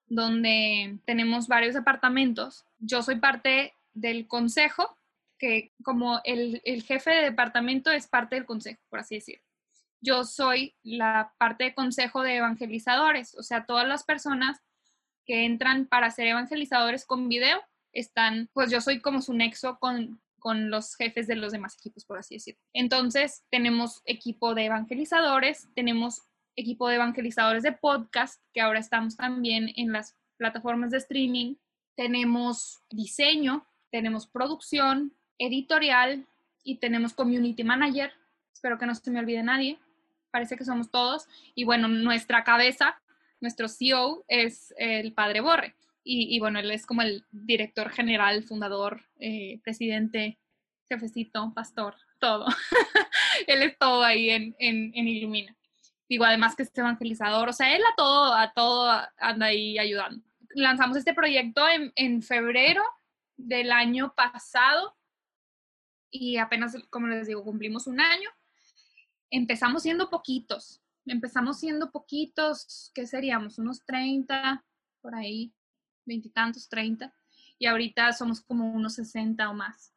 donde 0.07 0.99
tenemos 1.05 1.47
varios 1.47 1.75
departamentos. 1.75 2.65
Yo 2.79 3.03
soy 3.03 3.17
parte 3.17 3.75
del 3.95 4.27
consejo 4.27 4.97
que 5.41 5.73
como 5.83 6.21
el, 6.25 6.61
el, 6.65 6.83
jefe 6.83 7.11
de 7.11 7.23
departamento 7.23 7.91
es 7.91 8.07
parte 8.07 8.37
del 8.37 8.45
consejo, 8.45 8.81
por 8.91 9.01
así 9.01 9.17
decirlo. 9.17 9.43
Yo 10.03 10.25
soy 10.25 10.77
la 10.83 11.35
parte 11.39 11.65
de 11.65 11.75
consejo 11.75 12.23
de 12.23 12.37
evangelizadores, 12.37 13.35
o 13.35 13.43
sea, 13.43 13.65
todas 13.65 13.89
las 13.89 14.05
personas 14.05 14.59
que 15.25 15.45
entran 15.45 15.87
para 15.87 16.11
ser 16.11 16.29
evangelizadores 16.29 17.07
con 17.07 17.29
video 17.29 17.61
están, 17.93 18.49
pues 18.53 18.71
yo 18.71 18.81
soy 18.81 19.01
como 19.01 19.23
su 19.23 19.33
nexo 19.33 19.79
con, 19.79 20.21
con 20.39 20.71
los 20.71 20.95
jefes 20.97 21.27
de 21.27 21.37
los 21.37 21.53
demás 21.53 21.75
equipos, 21.75 22.05
por 22.05 22.19
así 22.19 22.37
decirlo. 22.37 22.61
Entonces, 22.73 23.45
tenemos 23.51 24.03
equipo 24.05 24.55
de 24.55 24.67
evangelizadores, 24.67 25.69
tenemos 25.75 26.23
equipo 26.55 26.89
de 26.89 26.97
evangelizadores 26.97 27.63
de 27.63 27.73
podcast, 27.73 28.43
que 28.53 28.61
ahora 28.61 28.79
estamos 28.79 29.17
también 29.17 29.73
en 29.77 29.93
las 29.93 30.17
plataformas 30.37 30.91
de 30.91 30.99
streaming, 30.99 31.57
tenemos 31.97 32.83
diseño, 32.91 33.67
tenemos 33.91 34.27
producción, 34.27 35.15
editorial 35.41 36.27
y 36.63 36.77
tenemos 36.77 37.15
community 37.15 37.65
manager. 37.65 38.13
Espero 38.53 38.79
que 38.79 38.87
no 38.87 38.95
se 38.95 39.11
me 39.11 39.19
olvide 39.19 39.43
nadie. 39.43 39.79
Parece 40.31 40.57
que 40.57 40.65
somos 40.65 40.91
todos. 40.91 41.27
Y 41.55 41.65
bueno, 41.65 41.89
nuestra 41.89 42.45
cabeza, 42.45 43.01
nuestro 43.41 43.69
CEO 43.69 44.25
es 44.29 44.73
el 44.77 45.13
padre 45.13 45.41
Borre. 45.41 45.75
Y, 46.03 46.41
bueno, 46.41 46.59
él 46.59 46.71
es 46.71 46.87
como 46.87 47.03
el 47.03 47.25
director 47.31 47.91
general, 47.91 48.43
fundador, 48.43 49.03
eh, 49.21 49.61
presidente, 49.63 50.39
jefecito, 50.89 51.53
pastor, 51.55 51.95
todo. 52.19 52.47
él 53.47 53.63
es 53.63 53.79
todo 53.79 54.03
ahí 54.03 54.31
en, 54.31 54.57
en, 54.59 54.93
en 54.95 55.09
Ilumina. 55.09 55.55
Digo, 56.09 56.25
además 56.25 56.57
que 56.57 56.65
es 56.65 56.77
evangelizador, 56.77 57.51
o 57.51 57.53
sea, 57.53 57.77
él 57.77 57.83
a 57.83 57.95
todo, 57.97 58.35
a 58.35 58.53
todo 58.53 58.91
anda 59.19 59.47
ahí 59.47 59.79
ayudando. 59.79 60.25
Lanzamos 60.55 60.97
este 60.97 61.15
proyecto 61.15 61.69
en, 61.69 61.93
en 61.95 62.23
febrero 62.23 62.83
del 63.37 63.71
año 63.71 64.13
pasado 64.17 64.97
y 66.11 66.37
apenas, 66.37 66.77
como 66.91 67.07
les 67.07 67.27
digo, 67.27 67.45
cumplimos 67.45 67.87
un 67.87 68.01
año. 68.01 68.29
Empezamos 69.31 69.83
siendo 69.83 70.11
poquitos, 70.11 70.83
empezamos 71.07 71.61
siendo 71.61 71.91
poquitos, 71.91 72.91
¿qué 72.95 73.07
seríamos? 73.07 73.59
Unos 73.59 73.85
30, 73.85 74.65
por 75.01 75.15
ahí, 75.15 75.53
veintitantos, 76.05 76.69
30, 76.69 77.15
y 77.59 77.67
ahorita 77.67 78.13
somos 78.13 78.41
como 78.41 78.73
unos 78.73 78.95
60 78.95 79.49
o 79.49 79.55
más. 79.55 79.93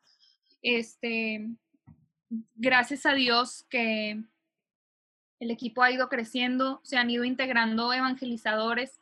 Este, 0.62 1.50
gracias 2.56 3.06
a 3.06 3.14
Dios 3.14 3.66
que 3.70 4.24
el 5.40 5.52
equipo 5.52 5.82
ha 5.82 5.92
ido 5.92 6.10
creciendo, 6.10 6.80
se 6.84 6.98
han 6.98 7.10
ido 7.10 7.24
integrando 7.24 7.92
evangelizadores, 7.92 9.00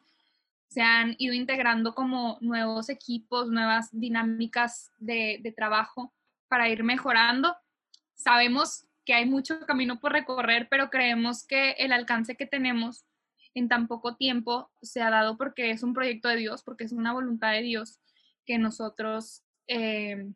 se 0.69 0.81
han 0.81 1.15
ido 1.17 1.33
integrando 1.33 1.93
como 1.93 2.37
nuevos 2.39 2.87
equipos, 2.87 3.49
nuevas 3.49 3.89
dinámicas 3.91 4.91
de, 4.97 5.39
de 5.41 5.51
trabajo 5.51 6.13
para 6.51 6.67
ir 6.67 6.83
mejorando. 6.83 7.55
Sabemos 8.13 8.85
que 9.05 9.13
hay 9.13 9.25
mucho 9.25 9.61
camino 9.61 10.01
por 10.01 10.11
recorrer, 10.11 10.67
pero 10.69 10.89
creemos 10.89 11.47
que 11.47 11.71
el 11.79 11.93
alcance 11.93 12.35
que 12.35 12.45
tenemos 12.45 13.05
en 13.53 13.69
tan 13.69 13.87
poco 13.87 14.17
tiempo 14.17 14.69
se 14.81 15.01
ha 15.01 15.09
dado 15.09 15.37
porque 15.37 15.71
es 15.71 15.81
un 15.81 15.93
proyecto 15.93 16.27
de 16.27 16.35
Dios, 16.35 16.61
porque 16.61 16.83
es 16.83 16.91
una 16.91 17.13
voluntad 17.13 17.53
de 17.53 17.61
Dios 17.61 18.01
que 18.45 18.57
nosotros 18.57 19.43
eh, 19.67 20.29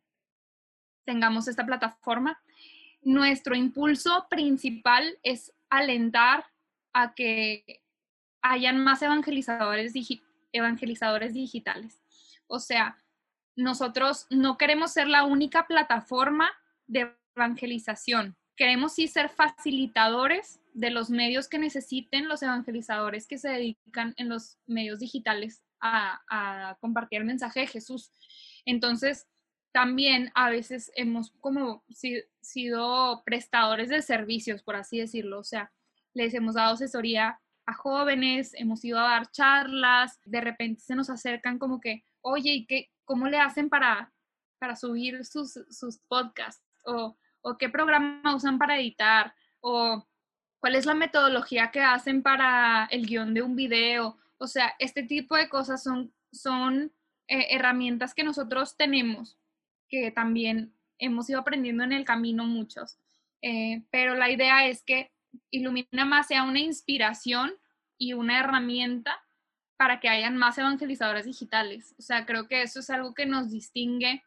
tengamos 1.03 1.49
esta 1.49 1.65
plataforma. 1.65 2.41
Nuestro 3.01 3.53
impulso 3.53 4.27
principal 4.29 5.19
es 5.21 5.53
alentar 5.69 6.45
a 6.93 7.13
que 7.13 7.81
hayan 8.41 8.81
más 8.81 9.01
evangelizadores, 9.01 9.91
evangelizadores 10.53 11.33
digitales. 11.33 12.01
O 12.47 12.59
sea, 12.59 13.04
nosotros 13.55 14.27
no 14.29 14.57
queremos 14.57 14.91
ser 14.91 15.07
la 15.07 15.23
única 15.23 15.67
plataforma 15.67 16.51
de 16.87 17.13
evangelización. 17.35 18.35
Queremos 18.55 18.93
sí 18.93 19.07
ser 19.07 19.29
facilitadores 19.29 20.61
de 20.73 20.89
los 20.89 21.09
medios 21.09 21.47
que 21.47 21.59
necesiten 21.59 22.27
los 22.27 22.43
evangelizadores 22.43 23.27
que 23.27 23.37
se 23.37 23.49
dedican 23.49 24.13
en 24.17 24.29
los 24.29 24.57
medios 24.65 24.99
digitales 24.99 25.61
a, 25.81 26.77
compartir 26.79 27.19
el 27.19 27.25
mensaje 27.25 27.61
de 27.61 27.67
Jesús. 27.67 28.11
Entonces, 28.65 29.27
también 29.71 30.31
a 30.35 30.49
veces 30.49 30.91
hemos 30.95 31.31
como 31.39 31.83
sido 32.41 33.23
prestadores 33.25 33.89
de 33.89 34.01
servicios, 34.01 34.63
por 34.63 34.75
así 34.75 34.99
decirlo. 34.99 35.39
O 35.39 35.43
sea, 35.43 35.71
les 36.13 36.33
hemos 36.33 36.55
dado 36.55 36.73
asesoría 36.73 37.39
a 37.65 37.73
jóvenes, 37.73 38.53
hemos 38.53 38.83
ido 38.85 38.99
a 38.99 39.09
dar 39.09 39.31
charlas, 39.31 40.19
de 40.25 40.41
repente 40.41 40.81
se 40.81 40.95
nos 40.95 41.09
acercan 41.09 41.59
como 41.59 41.79
que, 41.79 42.03
oye, 42.21 42.51
¿y 42.51 42.65
qué, 42.65 42.89
cómo 43.05 43.27
le 43.27 43.39
hacen 43.39 43.69
para, 43.69 44.11
para 44.59 44.75
subir 44.75 45.23
sus, 45.25 45.53
sus 45.69 45.99
podcasts? 46.07 46.63
O, 46.83 47.17
o 47.41 47.57
qué 47.57 47.69
programa 47.69 48.35
usan 48.35 48.57
para 48.57 48.77
editar, 48.77 49.33
o 49.61 50.05
cuál 50.59 50.75
es 50.75 50.85
la 50.85 50.95
metodología 50.95 51.71
que 51.71 51.81
hacen 51.81 52.23
para 52.23 52.85
el 52.91 53.05
guion 53.05 53.33
de 53.33 53.41
un 53.41 53.55
video. 53.55 54.17
O 54.37 54.47
sea, 54.47 54.73
este 54.79 55.03
tipo 55.03 55.35
de 55.35 55.47
cosas 55.47 55.83
son, 55.83 56.13
son 56.31 56.91
eh, 57.27 57.47
herramientas 57.51 58.13
que 58.13 58.23
nosotros 58.23 58.77
tenemos, 58.77 59.37
que 59.89 60.11
también 60.11 60.75
hemos 60.97 61.29
ido 61.29 61.39
aprendiendo 61.39 61.83
en 61.83 61.91
el 61.91 62.05
camino 62.05 62.45
muchos. 62.45 62.97
Eh, 63.41 63.83
pero 63.91 64.15
la 64.15 64.29
idea 64.29 64.67
es 64.67 64.83
que 64.83 65.11
Ilumina 65.51 66.05
Más 66.05 66.27
sea 66.27 66.43
una 66.43 66.59
inspiración 66.59 67.53
y 67.97 68.13
una 68.13 68.39
herramienta 68.39 69.24
para 69.77 69.99
que 69.99 70.09
hayan 70.09 70.37
más 70.37 70.57
evangelizadores 70.57 71.25
digitales. 71.25 71.95
O 71.99 72.01
sea, 72.01 72.25
creo 72.25 72.47
que 72.47 72.61
eso 72.61 72.79
es 72.79 72.89
algo 72.89 73.13
que 73.13 73.25
nos 73.25 73.51
distingue, 73.51 74.23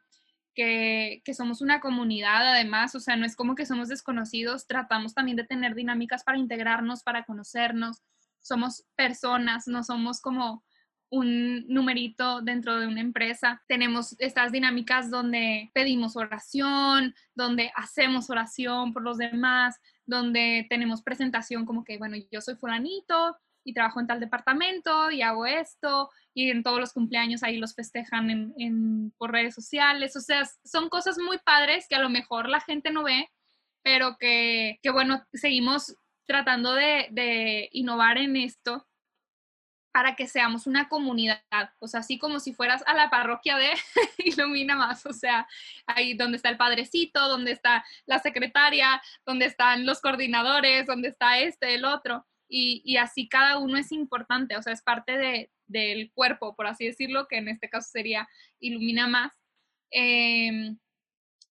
que, 0.55 1.23
que, 1.25 1.35
somos 1.35 1.61
una 1.61 1.81
comunidad 1.81 2.49
además, 2.49 2.95
o 2.95 3.01
sea, 3.01 3.17
no 3.17 3.25
es 3.25 3.37
como 3.37 3.55
que 3.55 3.65
somos 3.65 3.89
desconocidos, 3.89 4.67
tratamos 4.67 5.15
también 5.15 5.37
de 5.37 5.45
tener 5.45 5.75
dinámicas 5.75 6.25
para 6.25 6.39
integrarnos, 6.39 7.03
para 7.05 7.25
conocernos, 7.25 8.03
somos 8.41 8.85
personas, 8.97 9.69
no 9.69 9.85
somos 9.85 10.21
como 10.21 10.65
un 11.11 11.67
numerito 11.69 12.43
dentro 12.43 12.79
de 12.79 12.87
una 12.87 13.01
empresa. 13.01 13.63
Tenemos 13.67 14.15
estas 14.19 14.53
dinámicas 14.53 15.11
donde 15.11 15.71
pedimos 15.73 16.17
oración, 16.17 17.15
donde 17.35 17.71
hacemos 17.77 18.29
oración 18.31 18.93
por 18.93 19.03
los 19.03 19.19
demás, 19.19 19.77
donde 20.07 20.67
tenemos 20.69 21.03
presentación 21.03 21.65
como 21.65 21.85
que, 21.85 21.99
bueno, 21.99 22.17
yo 22.31 22.41
soy 22.41 22.57
fulanito 22.57 23.37
y 23.68 23.74
trabajo 23.74 24.00
en 24.00 24.07
tal 24.07 24.18
departamento 24.18 25.11
y 25.11 25.20
hago 25.20 25.44
esto 25.44 26.09
y 26.33 26.50
en 26.50 26.62
todos 26.62 26.81
los 26.81 26.94
cumpleaños 26.94 27.42
ahí 27.42 27.59
los 27.59 27.74
festejan 27.74 28.54
en, 28.57 29.12
por 29.18 29.31
redes 29.31 29.54
sociales. 29.54 30.16
O 30.16 30.20
sea, 30.20 30.48
son 30.64 30.88
cosas 30.88 31.18
muy 31.18 31.37
padres 31.38 31.87
que 31.87 31.94
a 31.94 32.00
lo 32.00 32.09
mejor 32.09 32.48
la 32.48 32.61
gente 32.61 32.90
no 32.90 33.04
ve, 33.04 33.31
pero 33.83 34.16
que, 34.18 34.78
bueno, 34.90 35.22
seguimos 35.35 35.94
tratando 36.26 36.72
de, 36.72 37.09
de 37.11 37.68
innovar 37.72 38.16
en 38.16 38.37
esto 38.37 38.87
para 39.92 40.16
que 40.16 40.26
seamos 40.26 40.66
una 40.66 40.88
comunidad, 40.88 41.42
o 41.81 41.88
sea, 41.88 42.00
así 42.00 42.18
como 42.18 42.40
si 42.40 42.54
fueras 42.54 42.83
a 42.87 42.94
la 42.94 43.11
parroquia 43.11 43.57
de 43.57 43.70
Ilumina 44.18 44.76
Más, 44.76 45.04
o 45.04 45.12
sea, 45.12 45.46
ahí 45.87 46.14
donde 46.14 46.37
está 46.37 46.48
el 46.48 46.57
padrecito, 46.57 47.28
donde 47.28 47.52
está 47.52 47.85
la 48.07 48.18
secretaria, 48.20 49.02
donde 49.26 49.46
están 49.46 49.85
los 49.85 50.00
coordinadores, 50.00 50.87
donde 50.87 51.09
está 51.09 51.38
este, 51.40 51.74
el 51.74 51.85
otro, 51.85 52.26
y, 52.49 52.97
así 52.97 53.29
cada 53.29 53.59
uno 53.59 53.77
es 53.77 53.93
importante, 53.93 54.57
o 54.57 54.63
sea, 54.63 54.73
es 54.73 54.83
parte 54.83 55.19
de, 55.19 55.51
del 55.67 56.11
cuerpo, 56.13 56.57
por 56.57 56.67
así 56.67 56.87
decirlo, 56.87 57.29
que 57.29 57.37
en 57.37 57.49
este 57.49 57.69
caso 57.69 57.89
sería 57.91 58.29
Ilumina 58.59 59.07
Más. 59.07 59.33
Em, 59.91 60.79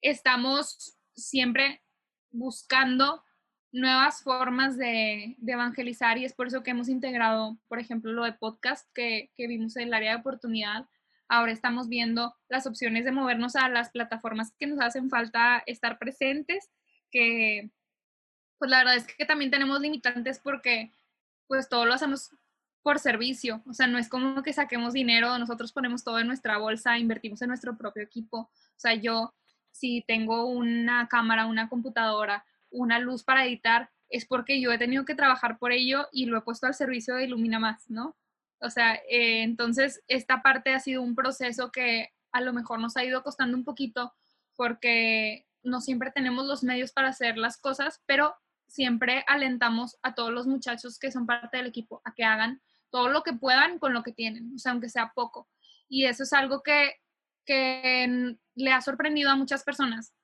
estamos 0.03 0.97
siempre 1.15 1.83
buscando 2.31 3.23
nuevas 3.73 4.23
formas 4.23 4.77
de, 4.77 5.37
evangelizar 5.47 6.19
y 6.19 6.25
es 6.25 6.35
por 6.35 6.47
eso 6.47 6.63
que 6.63 6.73
hemos 6.73 6.89
integrado, 6.89 7.59
por 7.69 7.79
ejemplo, 7.79 8.13
lo 8.13 8.25
de 8.25 8.33
podcast 8.33 8.89
que, 8.95 9.31
vimos 9.39 9.77
en 9.77 9.89
el 9.89 9.95
área 9.95 10.13
de 10.13 10.21
oportunidad. 10.21 10.87
Ahora 11.29 11.53
estamos 11.53 11.89
viendo 11.89 12.35
las 12.49 12.67
opciones 12.67 13.05
de 13.05 13.13
movernos 13.13 13.57
a 13.57 13.69
las 13.71 13.91
plataformas 13.91 14.53
que 14.59 14.67
nos 14.67 14.81
hacen 14.81 15.09
falta 15.09 15.63
estar 15.67 15.99
presentes, 15.99 16.71
que 17.11 17.71
pues 18.62 18.70
la 18.70 18.79
verdad 18.79 18.94
es 18.94 19.09
que 19.09 19.27
también 19.27 19.51
tenemos 19.51 19.81
limitantes 19.81 20.38
porque 20.38 20.92
pues 21.48 21.68
todo 21.68 21.85
lo 21.85 21.94
hacemos 21.94 22.31
por 22.81 23.01
servicio, 23.01 23.61
o 23.68 23.72
sea, 23.75 23.88
no 23.88 23.98
es 23.98 24.09
como 24.09 24.40
que 24.44 24.53
saquemos 24.53 24.92
dinero, 24.92 25.37
nosotros 25.37 25.72
ponemos 25.72 26.05
todo 26.05 26.20
en 26.20 26.29
nuestra 26.29 26.59
bolsa, 26.59 26.96
invertimos 26.96 27.42
en 27.42 27.48
nuestro 27.48 27.77
propio 27.77 28.05
equipo, 28.05 28.38
o 28.38 28.77
sea, 28.77 28.94
yo 28.94 29.35
si 29.72 30.05
tengo 30.07 30.44
una 30.44 31.09
cámara, 31.09 31.46
una 31.46 31.68
computadora, 31.68 32.44
una 32.70 33.01
luz 33.01 33.25
para 33.25 33.44
editar, 33.44 33.90
es 34.09 34.27
porque 34.27 34.61
yo 34.61 34.70
he 34.70 34.79
tenido 34.79 35.05
que 35.05 35.16
trabajar 35.16 35.59
por 35.59 35.72
ello 35.72 36.07
y 36.12 36.27
lo 36.27 36.38
he 36.38 36.42
puesto 36.42 36.68
al 36.68 36.75
servicio 36.75 37.16
de 37.16 37.25
Ilumina 37.25 37.59
Más, 37.59 37.90
¿no? 37.90 38.14
O 38.61 38.70
sea, 38.70 38.94
eh, 39.11 39.42
entonces 39.42 40.05
esta 40.07 40.40
parte 40.40 40.72
ha 40.72 40.79
sido 40.79 41.03
un 41.03 41.16
proceso 41.16 41.72
que 41.72 42.12
a 42.31 42.40
lo 42.40 42.53
mejor 42.53 42.79
nos 42.79 42.96
ha 42.96 43.03
ido 43.03 43.25
costando 43.25 43.57
un 43.57 43.64
poquito 43.64 44.14
porque 44.55 45.48
no 45.64 45.81
siempre 45.81 46.12
tenemos 46.12 46.46
los 46.46 46.62
medios 46.62 46.92
para 46.92 47.09
hacer 47.09 47.38
las 47.38 47.57
cosas, 47.57 48.01
pero 48.07 48.37
siempre 48.73 49.23
alentamos 49.29 49.99
a 50.03 50.15
todos 50.15 50.33
los 50.33 50.47
muchachos 50.47 50.99
que 50.99 51.13
son 51.13 51.27
parte 51.27 51.59
del 51.59 51.67
equipo 51.67 52.01
a 52.05 52.15
que 52.15 52.25
hagan 52.25 52.63
todo 52.91 53.09
lo 53.09 53.23
que 53.23 53.35
puedan 53.35 53.79
con 53.79 53.93
lo 53.93 54.03
que 54.03 54.13
tienen, 54.13 54.51
o 54.55 54.59
sea, 54.59 54.73
aunque 54.73 54.89
sea 54.89 55.13
poco. 55.15 55.49
Y 55.89 56.07
eso 56.07 56.23
es 56.23 56.33
algo 56.33 56.63
que, 56.63 56.95
que 57.45 58.37
le 58.55 58.73
ha 58.73 58.81
sorprendido 58.81 59.31
a 59.31 59.37
muchas 59.37 59.63
personas, 59.63 60.15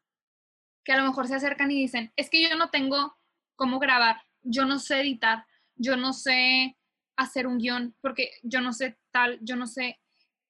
que 0.83 0.93
a 0.93 0.99
lo 0.99 1.05
mejor 1.05 1.29
se 1.29 1.35
acercan 1.35 1.71
y 1.71 1.77
dicen, 1.77 2.11
es 2.17 2.31
que 2.31 2.43
yo 2.43 2.57
no 2.57 2.71
tengo 2.71 3.17
cómo 3.55 3.79
grabar, 3.79 4.23
yo 4.43 4.65
no 4.65 4.79
sé 4.79 5.01
editar, 5.01 5.45
yo 5.77 5.97
no 5.97 6.15
sé 6.15 6.77
hacer 7.17 7.47
un 7.47 7.59
guion, 7.59 7.95
porque 8.01 8.31
yo 8.43 8.63
no 8.63 8.73
sé 8.73 8.99
tal, 9.11 9.39
yo 9.43 9.57
no 9.57 9.67
sé, 9.67 10.01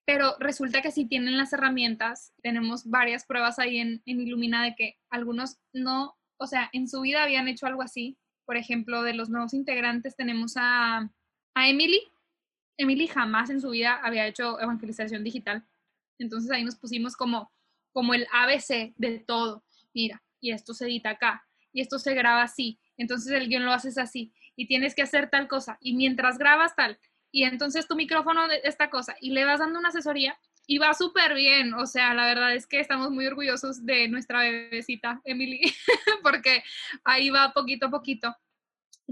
pero 0.05 0.37
resulta 0.39 0.83
que 0.83 0.93
si 0.93 1.07
tienen 1.07 1.37
las 1.37 1.53
herramientas, 1.53 2.33
tenemos 2.43 2.89
varias 2.89 3.27
pruebas 3.27 3.59
ahí 3.59 3.79
en, 3.79 4.03
en 4.07 4.21
Illumina 4.21 4.63
de 4.63 4.77
que 4.77 4.99
algunos 5.11 5.59
no, 5.73 6.17
o 6.39 6.47
sea, 6.47 6.71
en 6.73 6.89
su 6.89 7.01
vida 7.03 7.23
habían 7.23 7.49
hecho 7.49 7.67
algo 7.67 7.83
así. 7.83 8.17
Por 8.45 8.57
ejemplo, 8.57 9.03
de 9.03 9.15
los 9.15 9.29
nuevos 9.29 9.55
integrantes 9.55 10.17
tenemos 10.17 10.55
a, 10.57 11.11
a 11.55 11.69
Emily. 11.69 12.01
Emily 12.77 13.07
jamás 13.07 13.51
en 13.51 13.61
su 13.61 13.71
vida 13.71 14.01
había 14.03 14.27
hecho 14.27 14.61
evangelización 14.61 15.25
digital. 15.25 15.67
Entonces 16.19 16.51
ahí 16.51 16.65
nos 16.65 16.77
pusimos 16.77 17.17
como, 17.17 17.53
como 17.93 18.15
el 18.15 18.27
ABC 18.33 18.95
de 18.97 19.19
todo. 19.27 19.65
Mira, 19.93 20.23
y 20.41 20.53
esto 20.53 20.75
se 20.75 20.87
edita 20.87 21.11
acá, 21.11 21.45
y 21.73 21.81
esto 21.81 21.99
se 21.99 22.15
graba 22.15 22.43
así, 22.43 22.79
entonces 22.97 23.33
el 23.33 23.49
guion 23.49 23.65
lo 23.65 23.73
haces 23.73 23.99
así, 23.99 24.33
y 24.57 24.67
tienes 24.67 24.95
que 24.95 25.03
hacer 25.03 25.31
tal 25.31 25.49
cosa, 25.49 25.79
y 25.81 25.95
mientras 25.95 26.39
grabas 26.39 26.75
tal, 26.75 26.99
y 27.31 27.45
entonces 27.45 27.87
tu 27.87 27.97
micrófono 27.97 28.49
de 28.49 28.61
esta 28.65 28.91
cosa, 28.91 29.17
y 29.21 29.31
le 29.31 29.45
vas 29.45 29.61
dando 29.61 29.79
una 29.79 29.89
asesoría, 29.89 30.39
y 30.71 30.77
va 30.77 30.93
súper 30.93 31.35
bien, 31.35 31.73
o 31.73 31.87
sea, 31.87 32.13
la 32.13 32.27
verdad 32.27 32.55
es 32.55 32.67
que 32.67 32.79
estamos 32.79 33.11
muy 33.11 33.27
orgullosos 33.27 33.87
de 33.87 34.07
nuestra 34.07 34.41
bebecita, 34.41 35.19
Emily, 35.25 35.61
porque 36.23 36.63
ahí 37.05 37.31
va 37.31 37.55
poquito 37.55 37.87
a 37.87 37.91
poquito. 37.91 38.37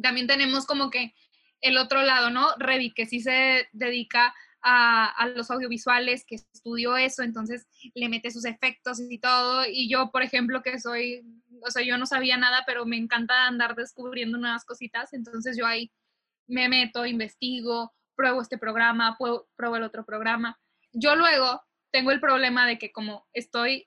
También 0.00 0.26
tenemos 0.26 0.66
como 0.66 0.90
que 0.90 1.14
el 1.62 1.78
otro 1.78 2.02
lado, 2.02 2.28
¿no? 2.28 2.46
Revi, 2.58 2.92
que 2.92 3.06
sí 3.06 3.20
se 3.20 3.70
dedica 3.72 4.34
a, 4.60 5.26
los 5.34 5.50
audiovisuales, 5.50 6.26
que 6.26 6.34
estudió 6.34 6.98
eso, 6.98 7.22
entonces 7.22 7.66
le 7.94 8.10
mete 8.10 8.30
sus 8.30 8.44
efectos 8.44 9.00
y 9.00 9.18
todo. 9.18 9.64
Y 9.66 9.88
yo, 9.88 10.10
por 10.10 10.22
ejemplo, 10.22 10.62
que 10.62 10.78
soy, 10.78 11.24
o 11.62 11.70
sea, 11.70 11.82
yo 11.82 11.96
no 11.96 12.04
sabía 12.04 12.36
nada, 12.36 12.64
pero 12.66 12.84
me 12.84 12.98
encanta 12.98 13.46
andar 13.46 13.76
descubriendo 13.76 14.36
nuevas 14.36 14.66
cositas, 14.66 15.14
entonces 15.14 15.56
yo 15.56 15.66
ahí 15.66 15.90
me 16.46 16.68
meto, 16.68 17.06
investigo, 17.06 17.94
pruebo 18.14 18.42
este 18.42 18.58
programa, 18.58 19.16
pruebo, 19.16 19.48
pruebo 19.56 19.76
el 19.76 19.84
otro 19.84 20.04
programa. 20.04 20.58
Yo 20.98 21.14
luego 21.14 21.62
tengo 21.90 22.10
el 22.10 22.20
problema 22.20 22.66
de 22.66 22.78
que 22.78 22.90
como 22.90 23.26
estoy 23.34 23.86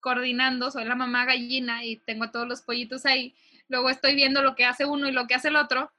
coordinando, 0.00 0.70
soy 0.70 0.86
la 0.86 0.94
mamá 0.94 1.26
gallina 1.26 1.84
y 1.84 1.96
tengo 1.98 2.24
a 2.24 2.32
todos 2.32 2.48
los 2.48 2.62
pollitos 2.62 3.04
ahí, 3.04 3.34
luego 3.68 3.90
estoy 3.90 4.14
viendo 4.14 4.40
lo 4.40 4.54
que 4.54 4.64
hace 4.64 4.86
uno 4.86 5.06
y 5.06 5.12
lo 5.12 5.26
que 5.26 5.34
hace 5.34 5.48
el 5.48 5.56
otro, 5.56 5.92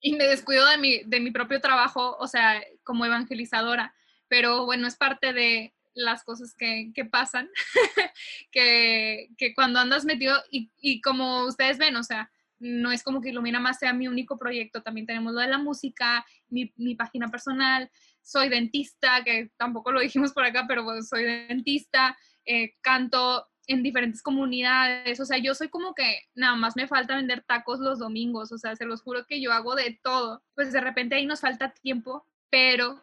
y 0.00 0.16
me 0.16 0.24
descuido 0.24 0.68
de 0.68 0.76
mi, 0.76 0.98
de 1.04 1.18
mi 1.18 1.30
propio 1.30 1.62
trabajo, 1.62 2.14
o 2.18 2.28
sea, 2.28 2.62
como 2.82 3.06
evangelizadora, 3.06 3.94
pero 4.28 4.66
bueno, 4.66 4.86
es 4.86 4.96
parte 4.96 5.32
de 5.32 5.72
las 5.94 6.24
cosas 6.24 6.54
que, 6.54 6.92
que 6.94 7.06
pasan, 7.06 7.48
que, 8.52 9.30
que, 9.38 9.54
cuando 9.54 9.78
andas 9.78 10.04
metido 10.04 10.36
y, 10.50 10.70
y, 10.78 11.00
como 11.00 11.46
ustedes 11.46 11.78
ven, 11.78 11.96
o 11.96 12.02
sea, 12.02 12.30
no 12.58 12.92
es 12.92 13.02
como 13.02 13.22
que 13.22 13.30
Ilumina 13.30 13.60
Más 13.60 13.78
sea 13.78 13.94
mi 13.94 14.08
único 14.08 14.38
proyecto, 14.38 14.82
también 14.82 15.06
tenemos 15.06 15.32
lo 15.32 15.40
de 15.40 15.48
la 15.48 15.58
música, 15.58 16.26
mi, 16.48 16.70
mi 16.76 16.94
página 16.94 17.28
personal, 17.28 17.90
soy 18.24 18.48
dentista, 18.48 19.22
que 19.22 19.50
tampoco 19.56 19.92
lo 19.92 20.00
dijimos 20.00 20.32
por 20.32 20.44
acá, 20.44 20.64
pero 20.66 20.84
soy 21.02 21.24
dentista, 21.24 22.16
eh, 22.44 22.74
canto 22.80 23.46
en 23.66 23.82
diferentes 23.82 24.22
comunidades, 24.22 25.20
o 25.20 25.24
sea, 25.24 25.38
yo 25.38 25.54
soy 25.54 25.68
como 25.68 25.94
que 25.94 26.20
nada 26.34 26.54
más 26.54 26.76
me 26.76 26.88
falta 26.88 27.16
vender 27.16 27.44
tacos 27.46 27.80
los 27.80 27.98
domingos, 27.98 28.52
o 28.52 28.58
sea, 28.58 28.76
se 28.76 28.84
los 28.84 29.00
juro 29.02 29.24
que 29.26 29.40
yo 29.40 29.52
hago 29.52 29.74
de 29.74 29.98
todo, 30.02 30.42
pues 30.54 30.72
de 30.72 30.80
repente 30.80 31.14
ahí 31.14 31.24
nos 31.24 31.40
falta 31.40 31.72
tiempo, 31.72 32.26
pero 32.50 33.02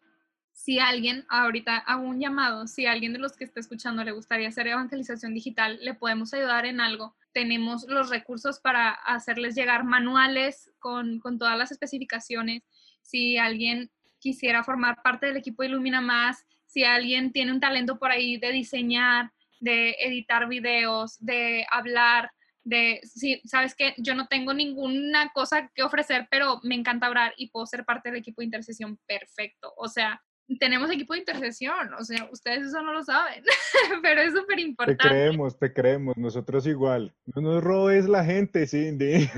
si 0.54 0.78
alguien, 0.78 1.26
ahorita 1.30 1.78
hago 1.78 2.04
un 2.04 2.20
llamado, 2.20 2.68
si 2.68 2.86
alguien 2.86 3.14
de 3.14 3.20
los 3.20 3.36
que 3.36 3.46
está 3.46 3.60
escuchando 3.60 4.04
le 4.04 4.12
gustaría 4.12 4.50
hacer 4.50 4.68
evangelización 4.68 5.34
digital, 5.34 5.80
le 5.82 5.96
podemos 5.96 6.34
ayudar 6.34 6.66
en 6.66 6.80
algo. 6.80 7.16
Tenemos 7.34 7.86
los 7.88 8.10
recursos 8.10 8.60
para 8.60 8.92
hacerles 8.92 9.56
llegar 9.56 9.84
manuales 9.84 10.70
con, 10.78 11.20
con 11.20 11.40
todas 11.40 11.58
las 11.58 11.72
especificaciones. 11.72 12.62
Si 13.02 13.38
alguien 13.38 13.90
quisiera 14.22 14.64
formar 14.64 15.02
parte 15.02 15.26
del 15.26 15.38
equipo 15.38 15.64
Ilumina 15.64 16.00
Más, 16.00 16.46
si 16.66 16.86
alguien 16.86 17.34
tiene 17.34 17.52
un 17.52 17.60
talento 17.60 18.00
por 18.00 18.12
ahí 18.12 18.38
de 18.38 18.52
diseñar, 18.52 19.32
de 19.60 19.96
editar 20.00 20.48
videos, 20.48 21.18
de 21.20 21.66
hablar, 21.70 22.32
de, 22.64 23.02
sí, 23.04 23.42
sabes 23.44 23.76
que 23.76 23.94
yo 23.98 24.16
no 24.16 24.28
tengo 24.28 24.54
ninguna 24.54 25.32
cosa 25.34 25.70
que 25.74 25.84
ofrecer, 25.84 26.28
pero 26.30 26.60
me 26.64 26.76
encanta 26.76 27.08
hablar 27.08 27.34
y 27.36 27.50
puedo 27.50 27.66
ser 27.66 27.84
parte 27.84 28.10
del 28.10 28.20
equipo 28.20 28.42
de 28.42 28.46
intercesión 28.46 28.98
perfecto. 29.06 29.74
O 29.76 29.88
sea, 29.88 30.22
tenemos 30.60 30.90
equipo 30.90 31.14
de 31.14 31.20
intercesión, 31.20 31.94
o 31.94 32.04
sea, 32.04 32.28
ustedes 32.32 32.68
eso 32.68 32.82
no 32.82 32.94
lo 32.94 33.04
saben, 33.04 33.44
pero 34.02 34.22
es 34.22 34.34
súper 34.34 34.60
importante. 34.60 35.04
Te 35.04 35.10
creemos, 35.10 35.60
te 35.60 35.74
creemos, 35.74 36.18
nosotros 36.18 36.66
igual. 36.68 37.14
No 37.26 37.42
nos 37.42 37.64
robes 37.64 38.08
la 38.08 38.24
gente, 38.24 38.68
Cindy. 38.68 39.30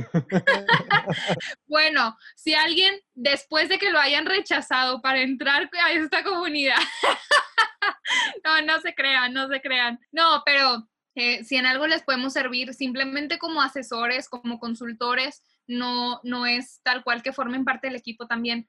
bueno, 1.68 2.18
si 2.36 2.54
alguien, 2.54 2.96
después 3.14 3.70
de 3.70 3.80
que 3.80 3.92
lo 3.92 4.00
hayan 4.00 4.26
rechazado 4.26 5.02
para 5.02 5.22
entrar 5.22 5.70
a 5.86 5.92
esta 5.92 6.24
comunidad, 6.24 6.78
no, 8.46 8.62
no 8.62 8.80
se 8.82 8.94
crean, 8.96 9.34
no 9.34 9.48
se 9.48 9.62
crean. 9.62 10.00
No, 10.12 10.42
pero 10.46 10.88
eh, 11.16 11.44
si 11.44 11.58
en 11.58 11.66
algo 11.66 11.88
les 11.88 12.04
podemos 12.04 12.34
servir, 12.34 12.74
simplemente 12.74 13.38
como 13.38 13.62
asesores, 13.62 14.30
como 14.30 14.60
consultores, 14.60 15.44
no, 15.68 16.20
no 16.24 16.46
es 16.46 16.82
tal 16.84 17.04
cual 17.04 17.24
que 17.24 17.34
formen 17.34 17.66
parte 17.66 17.88
del 17.88 17.96
equipo 17.96 18.28
también 18.28 18.68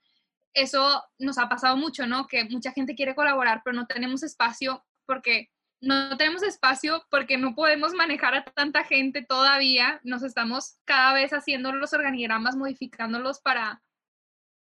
eso 0.55 1.03
nos 1.19 1.39
ha 1.39 1.49
pasado 1.49 1.77
mucho, 1.77 2.07
¿no? 2.07 2.27
Que 2.27 2.45
mucha 2.45 2.73
gente 2.73 2.95
quiere 2.95 3.15
colaborar, 3.15 3.63
pero 3.65 3.77
no 3.77 3.87
tenemos 3.87 4.23
espacio 4.23 4.85
porque 5.07 5.51
no 5.81 6.17
tenemos 6.17 6.43
espacio 6.43 7.05
porque 7.11 7.37
no 7.37 7.55
podemos 7.55 7.93
manejar 7.93 8.35
a 8.35 8.45
tanta 8.45 8.85
gente 8.85 9.23
todavía. 9.23 10.01
Nos 10.03 10.23
estamos 10.23 10.79
cada 10.85 11.13
vez 11.13 11.33
haciendo 11.33 11.73
los 11.73 11.93
organigramas, 11.93 12.57
modificándolos 12.57 13.41
para, 13.41 13.83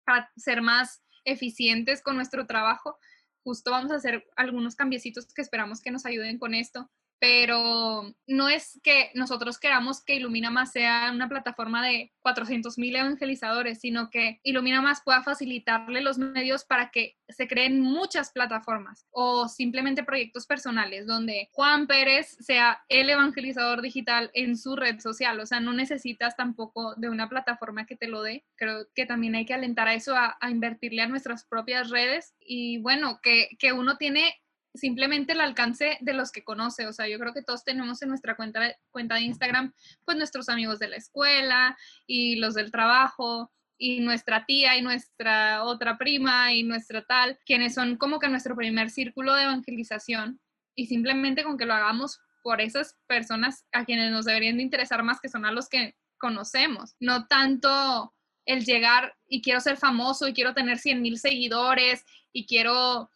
para 0.05 0.31
ser 0.37 0.61
más 0.61 1.03
eficientes 1.25 2.01
con 2.01 2.15
nuestro 2.15 2.47
trabajo. 2.47 2.97
Justo 3.43 3.71
vamos 3.71 3.91
a 3.91 3.95
hacer 3.95 4.25
algunos 4.35 4.75
cambiecitos 4.75 5.33
que 5.33 5.41
esperamos 5.41 5.81
que 5.81 5.91
nos 5.91 6.05
ayuden 6.05 6.37
con 6.37 6.53
esto 6.53 6.89
pero 7.21 8.15
no 8.25 8.49
es 8.49 8.79
que 8.81 9.11
nosotros 9.13 9.59
queramos 9.59 10.03
que 10.03 10.15
Ilumina 10.15 10.49
Más 10.49 10.71
sea 10.71 11.11
una 11.13 11.29
plataforma 11.29 11.85
de 11.85 12.11
400 12.21 12.79
mil 12.79 12.95
evangelizadores, 12.95 13.79
sino 13.79 14.09
que 14.09 14.39
Ilumina 14.41 14.81
Más 14.81 15.03
pueda 15.03 15.21
facilitarle 15.21 16.01
los 16.01 16.17
medios 16.17 16.65
para 16.65 16.89
que 16.89 17.19
se 17.29 17.47
creen 17.47 17.79
muchas 17.79 18.31
plataformas 18.31 19.05
o 19.11 19.47
simplemente 19.47 20.03
proyectos 20.03 20.47
personales 20.47 21.05
donde 21.05 21.47
Juan 21.51 21.85
Pérez 21.85 22.37
sea 22.39 22.81
el 22.89 23.07
evangelizador 23.11 23.83
digital 23.83 24.31
en 24.33 24.57
su 24.57 24.75
red 24.75 24.99
social. 24.99 25.39
O 25.39 25.45
sea, 25.45 25.59
no 25.59 25.73
necesitas 25.73 26.35
tampoco 26.35 26.95
de 26.95 27.09
una 27.09 27.29
plataforma 27.29 27.85
que 27.85 27.95
te 27.95 28.07
lo 28.07 28.23
dé. 28.23 28.45
Creo 28.55 28.87
que 28.95 29.05
también 29.05 29.35
hay 29.35 29.45
que 29.45 29.53
alentar 29.53 29.87
a 29.87 29.93
eso, 29.93 30.15
a, 30.17 30.39
invertirle 30.49 31.03
a 31.03 31.07
nuestras 31.07 31.45
propias 31.45 31.91
redes 31.91 32.33
y 32.39 32.79
bueno, 32.79 33.19
que, 33.21 33.49
que 33.59 33.73
uno 33.73 33.97
tiene 33.97 34.41
simplemente 34.73 35.33
el 35.33 35.41
alcance 35.41 35.97
de 36.01 36.13
los 36.13 36.31
que 36.31 36.43
conoce. 36.43 36.87
O 36.87 36.93
sea, 36.93 37.07
yo 37.07 37.19
creo 37.19 37.33
que 37.33 37.41
todos 37.41 37.63
tenemos 37.63 38.01
en 38.01 38.09
nuestra 38.09 38.35
cuenta 38.35 38.75
cuenta 38.91 39.15
de 39.15 39.21
Instagram, 39.21 39.73
pues 40.05 40.17
nuestros 40.17 40.49
amigos 40.49 40.79
de 40.79 40.89
la 40.89 40.97
escuela 40.97 41.77
y 42.07 42.37
los 42.37 42.53
del 42.53 42.71
trabajo 42.71 43.51
y 43.77 43.99
nuestra 43.99 44.45
tía 44.45 44.77
y 44.77 44.81
nuestra 44.81 45.63
otra 45.63 45.97
prima 45.97 46.53
y 46.53 46.63
nuestra 46.63 47.03
tal, 47.03 47.39
quienes 47.45 47.73
son 47.73 47.97
como 47.97 48.19
que 48.19 48.27
nuestro 48.27 48.55
primer 48.55 48.91
círculo 48.91 49.33
de 49.33 49.43
evangelización 49.43 50.39
y 50.75 50.85
simplemente 50.85 51.43
con 51.43 51.57
que 51.57 51.65
lo 51.65 51.73
hagamos 51.73 52.19
por 52.43 52.61
esas 52.61 52.97
personas 53.07 53.65
a 53.71 53.85
quienes 53.85 54.11
nos 54.11 54.25
deberían 54.25 54.57
de 54.57 54.63
interesar 54.63 55.03
más 55.03 55.19
que 55.19 55.29
son 55.29 55.45
a 55.45 55.51
los 55.51 55.67
que 55.67 55.95
conocemos, 56.17 56.95
no 56.99 57.25
tanto 57.25 58.13
el 58.45 58.65
llegar 58.65 59.15
y 59.27 59.41
quiero 59.41 59.59
ser 59.59 59.77
famoso 59.77 60.27
y 60.27 60.33
quiero 60.33 60.53
tener 60.53 60.77
100 60.77 61.01
mil 61.01 61.17
seguidores 61.17 62.05
y 62.31 62.45
quiero 62.45 63.09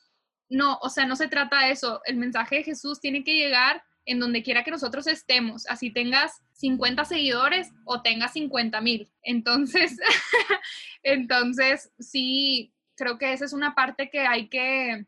no, 0.55 0.77
o 0.81 0.89
sea, 0.89 1.05
no 1.05 1.15
se 1.15 1.27
trata 1.27 1.65
de 1.65 1.71
eso. 1.71 2.01
El 2.05 2.15
mensaje 2.15 2.55
de 2.57 2.63
Jesús 2.63 3.01
tiene 3.01 3.23
que 3.23 3.35
llegar 3.35 3.83
en 4.05 4.19
donde 4.19 4.41
quiera 4.41 4.63
que 4.63 4.71
nosotros 4.71 5.05
estemos, 5.07 5.65
así 5.67 5.91
tengas 5.91 6.41
50 6.53 7.05
seguidores 7.05 7.71
o 7.83 8.01
tengas 8.01 8.33
50 8.33 8.79
mil. 8.81 9.11
Entonces, 9.21 9.97
entonces, 11.03 11.91
sí, 11.99 12.71
creo 12.95 13.17
que 13.17 13.33
esa 13.33 13.45
es 13.45 13.51
una 13.51 13.75
parte 13.75 14.09
que 14.09 14.21
hay 14.21 14.47
que, 14.47 15.05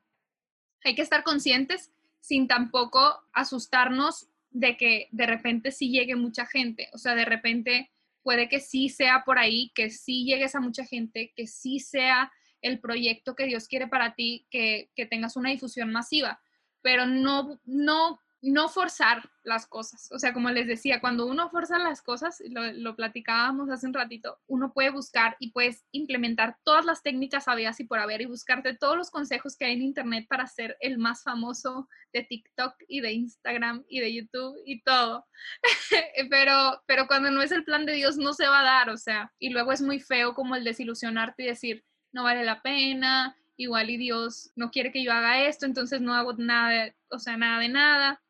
hay 0.83 0.95
que 0.95 1.01
estar 1.01 1.23
conscientes 1.23 1.91
sin 2.19 2.47
tampoco 2.47 3.23
asustarnos 3.31 4.27
de 4.49 4.75
que 4.75 5.07
de 5.11 5.27
repente 5.27 5.71
sí 5.71 5.91
llegue 5.91 6.15
mucha 6.15 6.45
gente. 6.45 6.89
O 6.91 6.97
sea, 6.97 7.15
de 7.15 7.25
repente 7.25 7.91
puede 8.21 8.49
que 8.49 8.59
sí 8.59 8.89
sea 8.89 9.23
por 9.23 9.39
ahí, 9.39 9.71
que 9.73 9.91
sí 9.91 10.25
llegues 10.25 10.55
a 10.55 10.59
mucha 10.59 10.83
gente, 10.83 11.31
que 11.35 11.47
sí 11.47 11.79
sea 11.79 12.31
el 12.61 12.79
proyecto 12.79 13.35
que 13.35 13.45
Dios 13.45 13.67
quiere 13.67 13.87
para 13.87 14.15
ti, 14.15 14.47
que, 14.49 14.89
tengas 15.09 15.35
una 15.35 15.49
difusión 15.49 15.91
masiva, 15.91 16.41
pero 16.81 17.05
no, 17.05 17.59
no, 17.65 18.19
no 18.41 18.69
forzar 18.69 19.29
las 19.43 19.67
cosas. 19.67 20.09
O 20.11 20.19
sea, 20.19 20.33
como 20.33 20.49
les 20.49 20.67
decía, 20.67 20.99
cuando 20.99 21.25
uno 21.25 21.49
forza 21.49 21.79
las 21.79 22.01
cosas, 22.01 22.41
lo, 22.49 22.71
lo 22.73 22.95
platicábamos 22.95 23.69
hace 23.69 23.87
un 23.87 23.93
ratito, 23.93 24.39
uno 24.47 24.73
puede 24.73 24.89
buscar 24.89 25.35
y 25.39 25.51
puedes 25.51 25.85
implementar 25.91 26.57
todas 26.63 26.85
las 26.85 27.01
técnicas 27.01 27.47
habidas 27.47 27.79
y 27.79 27.85
por 27.85 27.99
haber 27.99 28.21
y 28.21 28.25
buscarte 28.25 28.75
todos 28.75 28.97
los 28.97 29.09
consejos 29.09 29.55
que 29.55 29.65
hay 29.65 29.73
en 29.73 29.81
Internet 29.81 30.27
para 30.29 30.47
ser 30.47 30.77
el 30.81 30.97
más 30.97 31.23
famoso 31.23 31.87
de 32.13 32.23
TikTok 32.23 32.75
y 32.87 33.01
de 33.01 33.13
Instagram 33.13 33.85
y 33.87 33.99
de 33.99 34.13
YouTube 34.13 34.57
y 34.65 34.81
todo. 34.81 35.25
pero, 36.29 36.83
pero 36.85 37.07
cuando 37.07 37.31
no 37.31 37.41
es 37.41 37.51
el 37.51 37.63
plan 37.63 37.85
de 37.85 37.93
Dios, 37.93 38.17
no 38.17 38.33
se 38.33 38.47
va 38.47 38.61
a 38.61 38.63
dar, 38.63 38.89
o 38.89 38.97
sea, 38.97 39.31
y 39.39 39.49
luego 39.49 39.71
es 39.71 39.81
muy 39.81 39.99
feo 39.99 40.33
como 40.33 40.55
el 40.55 40.63
desilusionarte 40.63 41.43
y 41.43 41.47
decir, 41.47 41.85
no 42.17 42.23
vale 42.23 42.43
la 42.43 42.63
pena, 42.63 43.37
igual 43.57 43.91
y 43.91 43.97
Dios 43.97 44.51
no 44.55 44.71
quiere 44.71 44.91
que 44.91 45.03
yo 45.03 45.13
haga 45.13 45.43
esto, 45.43 45.67
entonces 45.67 46.01
no 46.01 46.15
hago 46.15 46.33
nada, 46.33 46.91
o 47.11 47.19
sea, 47.19 47.37
nada 47.37 47.59
de 47.59 47.69
nada. 47.69 48.23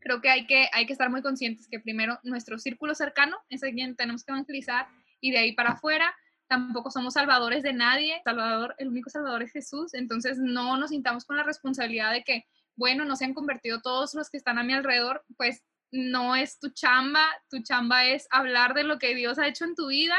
Creo 0.00 0.22
que 0.22 0.30
hay 0.30 0.46
que, 0.46 0.70
hay 0.72 0.86
que 0.86 0.94
estar 0.94 1.10
muy 1.10 1.20
conscientes 1.20 1.68
que 1.68 1.78
primero 1.78 2.18
nuestro 2.22 2.58
círculo 2.58 2.94
cercano 2.94 3.36
es 3.50 3.62
a 3.62 3.70
quien 3.70 3.96
tenemos 3.96 4.24
que 4.24 4.32
evangelizar 4.32 4.88
y 5.20 5.30
de 5.30 5.38
ahí 5.38 5.52
para 5.52 5.72
afuera 5.72 6.12
tampoco 6.48 6.90
somos 6.90 7.12
salvadores 7.12 7.62
de 7.62 7.74
nadie, 7.74 8.20
Salvador, 8.24 8.74
el 8.78 8.88
único 8.88 9.10
salvador 9.10 9.42
es 9.42 9.52
Jesús, 9.52 9.92
entonces 9.92 10.38
no 10.38 10.78
nos 10.78 10.88
sintamos 10.90 11.26
con 11.26 11.36
la 11.36 11.42
responsabilidad 11.42 12.12
de 12.12 12.24
que, 12.24 12.46
bueno, 12.76 13.04
no 13.04 13.16
se 13.16 13.26
han 13.26 13.34
convertido 13.34 13.82
todos 13.82 14.14
los 14.14 14.30
que 14.30 14.38
están 14.38 14.58
a 14.58 14.62
mi 14.62 14.72
alrededor, 14.72 15.22
pues 15.36 15.62
no 15.90 16.34
es 16.34 16.58
tu 16.58 16.70
chamba, 16.70 17.26
tu 17.50 17.62
chamba 17.62 18.06
es 18.06 18.26
hablar 18.30 18.72
de 18.72 18.84
lo 18.84 18.98
que 18.98 19.14
Dios 19.14 19.38
ha 19.38 19.48
hecho 19.48 19.66
en 19.66 19.74
tu 19.74 19.88
vida 19.88 20.16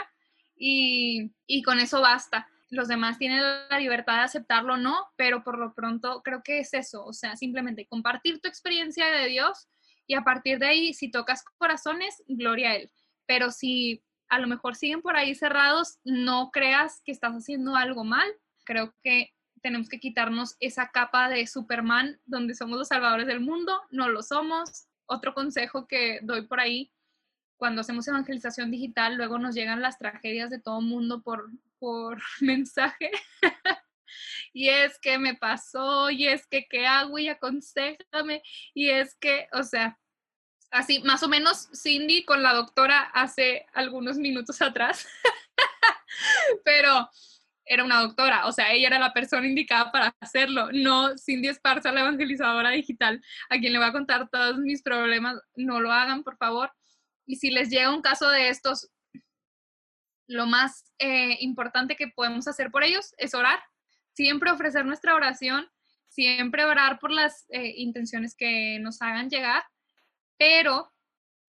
y, 0.55 1.31
y 1.47 1.63
con 1.63 1.79
eso 1.79 1.99
basta 1.99 2.47
los 2.73 2.87
demás 2.87 3.17
tienen 3.17 3.41
la 3.69 3.79
libertad 3.79 4.15
de 4.15 4.21
aceptarlo 4.21 4.73
o 4.73 4.77
no, 4.77 5.07
pero 5.15 5.43
por 5.43 5.59
lo 5.59 5.73
pronto 5.73 6.21
creo 6.23 6.41
que 6.43 6.59
es 6.59 6.73
eso, 6.73 7.05
o 7.05 7.13
sea, 7.13 7.35
simplemente 7.35 7.87
compartir 7.87 8.41
tu 8.41 8.47
experiencia 8.47 9.05
de 9.07 9.27
Dios 9.27 9.69
y 10.07 10.15
a 10.15 10.23
partir 10.23 10.59
de 10.59 10.67
ahí, 10.67 10.93
si 10.93 11.11
tocas 11.11 11.43
corazones, 11.57 12.23
gloria 12.27 12.71
a 12.71 12.75
Él. 12.75 12.91
Pero 13.25 13.51
si 13.51 14.03
a 14.27 14.39
lo 14.39 14.47
mejor 14.47 14.75
siguen 14.75 15.01
por 15.01 15.15
ahí 15.15 15.35
cerrados, 15.35 15.99
no 16.03 16.49
creas 16.51 17.01
que 17.05 17.11
estás 17.11 17.33
haciendo 17.33 17.75
algo 17.75 18.03
mal. 18.03 18.27
Creo 18.65 18.93
que 19.03 19.33
tenemos 19.61 19.87
que 19.87 19.99
quitarnos 19.99 20.55
esa 20.59 20.89
capa 20.89 21.29
de 21.29 21.47
Superman 21.47 22.19
donde 22.25 22.53
somos 22.53 22.77
los 22.77 22.89
salvadores 22.89 23.27
del 23.27 23.39
mundo, 23.39 23.79
no 23.91 24.09
lo 24.09 24.21
somos. 24.23 24.87
Otro 25.05 25.33
consejo 25.33 25.87
que 25.87 26.19
doy 26.21 26.47
por 26.47 26.59
ahí, 26.59 26.91
cuando 27.55 27.81
hacemos 27.81 28.07
evangelización 28.07 28.71
digital, 28.71 29.15
luego 29.15 29.39
nos 29.39 29.55
llegan 29.55 29.81
las 29.81 29.97
tragedias 29.97 30.49
de 30.49 30.59
todo 30.59 30.81
mundo 30.81 31.21
por, 31.21 31.49
por 31.83 32.17
mensaje. 32.39 33.11
y 34.53 34.69
es 34.69 34.97
que 34.99 35.17
me 35.17 35.35
pasó, 35.35 36.09
y 36.09 36.27
es 36.27 36.47
que 36.47 36.65
qué 36.69 36.87
hago 36.87 37.19
y 37.19 37.27
aconsejame, 37.27 38.41
y 38.73 38.89
es 38.89 39.15
que, 39.15 39.49
o 39.51 39.63
sea, 39.63 39.99
así 40.71 41.01
más 41.03 41.23
o 41.23 41.27
menos 41.27 41.67
Cindy 41.75 42.23
con 42.23 42.41
la 42.41 42.53
doctora 42.53 43.01
hace 43.13 43.65
algunos 43.73 44.17
minutos 44.17 44.61
atrás, 44.61 45.05
pero 46.63 47.09
era 47.65 47.83
una 47.83 47.99
doctora, 47.99 48.47
o 48.47 48.53
sea, 48.53 48.71
ella 48.71 48.87
era 48.87 48.99
la 48.99 49.11
persona 49.11 49.45
indicada 49.45 49.91
para 49.91 50.15
hacerlo, 50.21 50.69
no 50.71 51.17
Cindy 51.17 51.49
Esparza, 51.49 51.91
la 51.91 52.01
evangelizadora 52.01 52.69
digital, 52.69 53.21
a 53.49 53.59
quien 53.59 53.73
le 53.73 53.79
voy 53.79 53.87
a 53.89 53.91
contar 53.91 54.29
todos 54.29 54.57
mis 54.59 54.81
problemas, 54.81 55.37
no 55.55 55.81
lo 55.81 55.91
hagan, 55.91 56.23
por 56.23 56.37
favor. 56.37 56.71
Y 57.25 57.37
si 57.37 57.51
les 57.51 57.69
llega 57.69 57.93
un 57.93 58.01
caso 58.01 58.29
de 58.29 58.47
estos, 58.47 58.89
lo 60.27 60.45
más 60.45 60.85
eh, 60.99 61.37
importante 61.41 61.95
que 61.95 62.07
podemos 62.07 62.47
hacer 62.47 62.71
por 62.71 62.83
ellos 62.83 63.13
es 63.17 63.33
orar. 63.33 63.59
Siempre 64.13 64.51
ofrecer 64.51 64.85
nuestra 64.85 65.15
oración, 65.15 65.67
siempre 66.07 66.65
orar 66.65 66.99
por 66.99 67.11
las 67.11 67.45
eh, 67.49 67.73
intenciones 67.77 68.35
que 68.35 68.79
nos 68.79 69.01
hagan 69.01 69.29
llegar 69.29 69.63
Pero, 70.37 70.91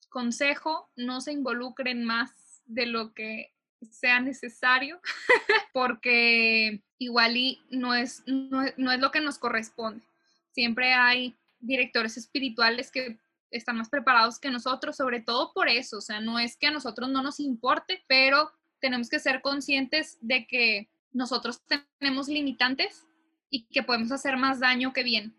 consejo, 0.08 0.90
no 0.96 1.20
se 1.20 1.32
involucren 1.32 2.04
más 2.04 2.62
de 2.64 2.86
lo 2.86 3.12
que 3.12 3.52
sea 3.90 4.20
necesario, 4.20 5.00
porque 5.72 6.82
igual 6.98 7.36
y 7.36 7.60
no 7.70 7.94
es, 7.94 8.22
no, 8.26 8.62
no 8.76 8.92
es 8.92 9.00
lo 9.00 9.10
que 9.10 9.20
nos 9.20 9.38
corresponde. 9.38 10.06
Siempre 10.52 10.94
hay 10.94 11.34
directores 11.58 12.16
espirituales 12.16 12.90
que 12.90 13.18
están 13.50 13.76
más 13.76 13.88
preparados 13.88 14.38
que 14.38 14.50
nosotros, 14.50 14.96
sobre 14.96 15.20
todo 15.20 15.52
por 15.52 15.68
eso, 15.68 15.98
o 15.98 16.00
sea, 16.00 16.20
no 16.20 16.38
es 16.38 16.56
que 16.56 16.66
a 16.66 16.72
nosotros 16.72 17.08
no 17.08 17.22
nos 17.22 17.40
importe, 17.40 18.04
pero 18.08 18.50
tenemos 18.84 19.08
que 19.08 19.18
ser 19.18 19.40
conscientes 19.40 20.18
de 20.20 20.46
que 20.46 20.90
nosotros 21.10 21.62
tenemos 21.98 22.28
limitantes 22.28 23.06
y 23.48 23.64
que 23.64 23.82
podemos 23.82 24.12
hacer 24.12 24.36
más 24.36 24.60
daño 24.60 24.92
que 24.92 25.02
bien. 25.02 25.34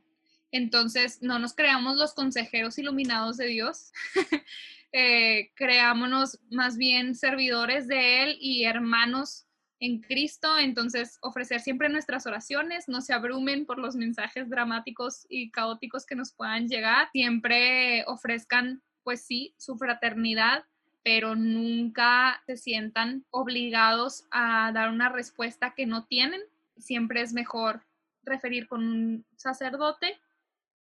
Entonces, 0.52 1.22
no 1.22 1.38
nos 1.38 1.54
creamos 1.54 1.96
los 1.96 2.16
consejeros 2.16 2.80
iluminados 2.80 3.38
de 3.38 3.46
Dios, 3.46 3.92
eh, 4.92 5.52
creámonos 5.54 6.40
más 6.50 6.76
bien 6.76 7.14
servidores 7.14 7.88
de 7.88 8.24
Él 8.24 8.38
y 8.42 8.64
hermanos 8.64 9.46
en 9.80 10.02
Cristo, 10.02 10.58
entonces 10.58 11.20
ofrecer 11.22 11.62
siempre 11.62 11.88
nuestras 11.88 12.26
oraciones, 12.26 12.88
no 12.88 13.02
se 13.02 13.14
abrumen 13.14 13.68
por 13.68 13.78
los 13.78 13.96
mensajes 13.96 14.50
dramáticos 14.50 15.28
y 15.30 15.52
caóticos 15.52 16.08
que 16.08 16.16
nos 16.16 16.34
puedan 16.34 16.68
llegar, 16.68 17.10
siempre 17.12 18.06
ofrezcan, 18.08 18.82
pues 19.04 19.24
sí, 19.24 19.54
su 19.60 19.78
fraternidad, 19.78 20.66
pero 21.06 21.36
nunca 21.36 22.42
se 22.46 22.58
sientan 22.58 23.26
obligados 23.30 24.26
a 24.32 24.74
dar 24.74 24.90
una 24.90 25.08
respuesta 25.08 25.74
que 25.74 25.86
no 25.86 26.06
tienen. 26.06 26.42
Siempre 26.78 27.22
es 27.22 27.32
mejor 27.32 27.86
referir 28.24 28.68
con 28.68 28.84
un 28.84 29.26
sacerdote. 29.38 30.20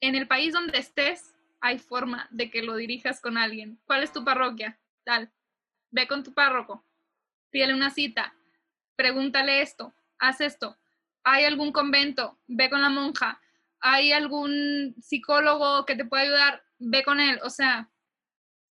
En 0.00 0.14
el 0.14 0.26
país 0.26 0.54
donde 0.54 0.78
estés, 0.78 1.34
hay 1.60 1.78
forma 1.78 2.28
de 2.30 2.48
que 2.48 2.62
lo 2.62 2.76
dirijas 2.76 3.20
con 3.20 3.36
alguien. 3.36 3.78
¿Cuál 3.84 4.04
es 4.04 4.12
tu 4.12 4.24
parroquia? 4.24 4.78
Tal. 5.04 5.30
Ve 5.90 6.06
con 6.06 6.22
tu 6.22 6.32
párroco. 6.32 6.84
Pídele 7.50 7.74
una 7.74 7.90
cita 7.90 8.32
pregúntale 8.96 9.60
esto, 9.60 9.94
haz 10.18 10.40
esto. 10.40 10.76
¿Hay 11.24 11.44
algún 11.44 11.72
convento? 11.72 12.38
Ve 12.46 12.70
con 12.70 12.82
la 12.82 12.90
monja. 12.90 13.40
¿Hay 13.80 14.12
algún 14.12 14.94
psicólogo 15.00 15.84
que 15.84 15.96
te 15.96 16.04
pueda 16.04 16.22
ayudar? 16.22 16.62
Ve 16.78 17.02
con 17.02 17.20
él. 17.20 17.40
O 17.42 17.50
sea, 17.50 17.90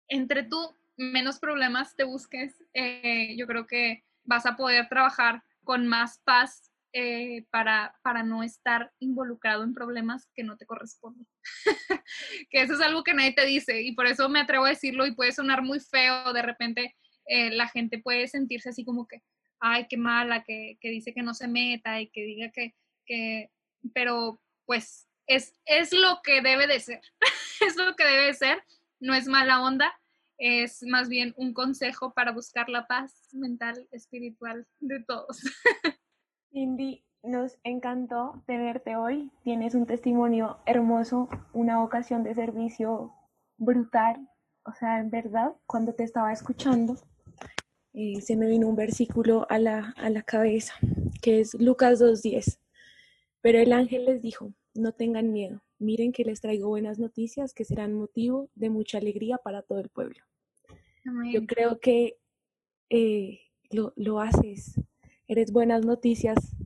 entre 0.09 0.45
tú 0.45 0.77
menos 0.97 1.39
problemas 1.39 1.97
te 1.97 2.05
busques, 2.05 2.63
eh, 2.73 3.35
yo 3.37 3.47
creo 3.47 3.67
que 3.67 4.05
vas 4.25 4.47
a 4.47 4.57
poder 4.57 4.89
trabajar 4.89 5.43
con 5.65 5.87
más 5.87 6.19
paz 6.25 6.71
eh, 6.93 7.45
para, 7.51 7.99
para 8.03 8.23
no 8.23 8.45
estar 8.45 8.93
involucrado 9.01 9.65
en 9.65 9.75
problemas 9.75 10.29
que 10.35 10.45
no 10.45 10.57
te 10.57 10.65
corresponden. 10.65 11.27
que 12.51 12.63
eso 12.63 12.75
es 12.75 12.81
algo 12.81 13.03
que 13.03 13.15
nadie 13.15 13.33
te 13.33 13.45
dice 13.45 13.83
y 13.83 13.97
por 13.97 14.07
eso 14.07 14.29
me 14.29 14.41
atrevo 14.41 14.67
a 14.67 14.69
decirlo 14.69 15.05
y 15.05 15.15
puede 15.15 15.33
sonar 15.33 15.63
muy 15.63 15.81
feo, 15.81 16.33
de 16.33 16.43
repente 16.43 16.95
eh, 17.27 17.51
la 17.51 17.69
gente 17.69 17.99
puede 17.99 18.29
sentirse 18.29 18.69
así 18.69 18.85
como 18.85 19.09
que, 19.09 19.23
ay, 19.59 19.87
qué 19.89 19.97
mala, 19.97 20.45
que, 20.45 20.79
dice 20.83 21.13
que 21.13 21.23
no 21.23 21.35
se 21.35 21.49
meta 21.49 22.01
y 22.01 22.11
que 22.11 22.23
diga 22.23 22.51
que, 22.53 22.75
que 23.07 23.51
pero 23.93 24.41
pues 24.65 25.09
es, 25.27 25.57
es 25.65 25.93
lo 25.93 26.21
que 26.23 26.43
debe 26.43 26.67
de 26.67 26.79
ser, 26.79 27.01
es 27.61 27.77
lo 27.77 27.97
que 27.97 28.05
debe 28.05 28.27
de 28.27 28.35
ser, 28.35 28.63
no 29.01 29.15
es 29.15 29.27
mala 29.27 29.63
onda, 29.63 29.93
es 30.45 30.83
más 30.83 31.09
bien 31.09 31.33
un 31.39 31.55
consejo 31.55 32.13
para 32.13 32.31
buscar 32.31 32.69
la 32.69 32.87
paz 32.87 33.31
mental, 33.33 33.89
espiritual 33.93 34.67
de 34.79 35.03
todos. 35.03 35.39
Cindy, 36.53 37.03
nos 37.23 37.57
encantó 37.65 38.43
tenerte 38.47 38.95
hoy, 38.95 39.31
tienes 39.43 39.75
un 39.75 39.87
testimonio 39.87 40.59
hermoso, 40.67 41.31
una 41.55 41.79
vocación 41.79 42.25
de 42.25 42.35
servicio 42.35 43.15
brutal, 43.57 44.29
o 44.67 44.75
sea, 44.75 45.01
en 45.01 45.09
verdad, 45.09 45.55
cuando 45.65 45.95
te 45.95 46.05
estaba 46.05 46.31
escuchando, 46.31 46.99
eh, 47.95 48.21
se 48.21 48.37
me 48.37 48.47
vino 48.47 48.69
un 48.69 48.77
versículo 48.77 49.47
a 49.49 49.59
la, 49.59 49.95
a 49.97 50.11
la 50.11 50.23
cabeza, 50.23 50.75
que 51.23 51.41
es 51.41 51.55
Lucas 51.55 52.03
2.10. 52.03 52.59
Pero 53.41 53.61
el 53.61 53.73
ángel 53.73 54.05
les 54.05 54.21
dijo, 54.21 54.53
no 54.75 54.93
tengan 54.93 55.33
miedo, 55.33 55.63
miren 55.79 56.13
que 56.13 56.25
les 56.25 56.43
traigo 56.43 56.69
buenas 56.69 56.99
noticias 56.99 57.55
que 57.55 57.65
serán 57.65 57.95
motivo 57.95 58.51
de 58.55 58.69
mucha 58.69 58.99
alegría 58.99 59.39
para 59.39 59.63
todo 59.63 59.81
el 59.81 59.89
pueblo. 59.89 60.21
Yo 61.33 61.47
creo 61.47 61.81
que 61.81 62.19
eh, 62.89 63.41
lo, 63.71 63.93
lo, 63.97 64.21
haces, 64.21 64.81
eres 65.27 65.53
buenas 65.53 65.85
noticias 65.85 66.57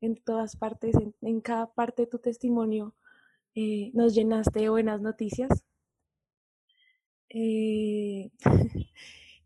en 0.00 0.16
todas 0.16 0.56
partes, 0.56 0.96
en, 1.20 1.40
cada 1.40 1.72
parte 1.72 2.02
de 2.02 2.08
tu 2.08 2.18
testimonio 2.18 2.94
eh, 3.54 3.90
nos 3.94 4.14
llenaste 4.14 4.60
de 4.60 4.68
buenas 4.68 5.00
noticias. 5.00 5.64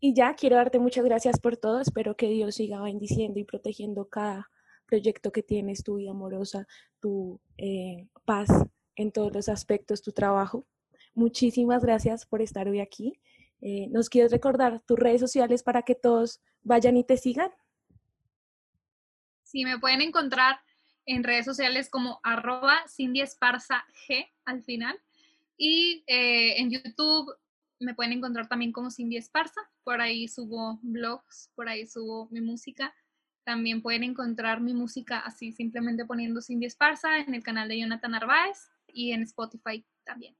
Y 0.01 0.13
ya 0.13 0.33
quiero 0.35 0.55
darte 0.55 0.79
muchas 0.79 1.03
gracias 1.03 1.39
por 1.41 1.57
todo. 1.57 1.81
Espero 1.81 2.15
que 2.15 2.29
Dios 2.29 2.55
siga 2.55 2.81
bendiciendo 2.81 3.37
y 3.37 3.43
protegiendo 3.43 4.07
cada 4.07 4.49
proyecto 4.85 5.31
que 5.33 5.43
tienes, 5.43 5.83
tu 5.83 5.95
vida 5.95 6.11
amorosa, 6.11 6.67
tu 7.01 7.41
eh, 7.57 8.07
paz 8.23 8.47
en 8.95 9.11
todos 9.11 9.33
los 9.33 9.49
aspectos, 9.49 10.01
tu 10.01 10.13
trabajo. 10.13 10.65
Muchísimas 11.13 11.83
gracias 11.83 12.25
por 12.25 12.41
estar 12.41 12.69
hoy 12.69 12.79
aquí. 12.79 13.19
Eh, 13.61 13.87
¿Nos 13.89 14.09
quieres 14.09 14.31
recordar 14.31 14.81
tus 14.81 14.97
redes 14.97 15.21
sociales 15.21 15.63
para 15.63 15.83
que 15.83 15.95
todos 15.95 16.41
vayan 16.63 16.97
y 16.97 17.03
te 17.03 17.17
sigan? 17.17 17.51
Sí, 19.43 19.65
me 19.65 19.79
pueden 19.79 20.01
encontrar 20.01 20.59
en 21.05 21.23
redes 21.23 21.45
sociales 21.45 21.89
como 21.89 22.19
arroba 22.23 22.83
Cindy 22.87 23.21
Esparza 23.21 23.83
G 24.07 24.27
al 24.45 24.63
final. 24.63 24.99
Y 25.57 26.03
eh, 26.07 26.61
en 26.61 26.71
YouTube 26.71 27.35
me 27.79 27.95
pueden 27.95 28.13
encontrar 28.13 28.47
también 28.47 28.71
como 28.71 28.91
Cindy 28.91 29.17
Esparza. 29.17 29.61
Por 29.83 30.01
ahí 30.01 30.27
subo 30.27 30.79
blogs, 30.81 31.51
por 31.55 31.67
ahí 31.67 31.87
subo 31.87 32.27
mi 32.31 32.41
música. 32.41 32.93
También 33.43 33.81
pueden 33.81 34.03
encontrar 34.03 34.61
mi 34.61 34.73
música 34.73 35.19
así 35.19 35.51
simplemente 35.51 36.05
poniendo 36.05 36.41
Cindy 36.41 36.67
Esparza 36.67 37.17
en 37.17 37.33
el 37.33 37.43
canal 37.43 37.67
de 37.67 37.79
Jonathan 37.79 38.11
Narváez 38.11 38.69
y 38.87 39.11
en 39.11 39.23
Spotify 39.23 39.85
también. 40.09 40.35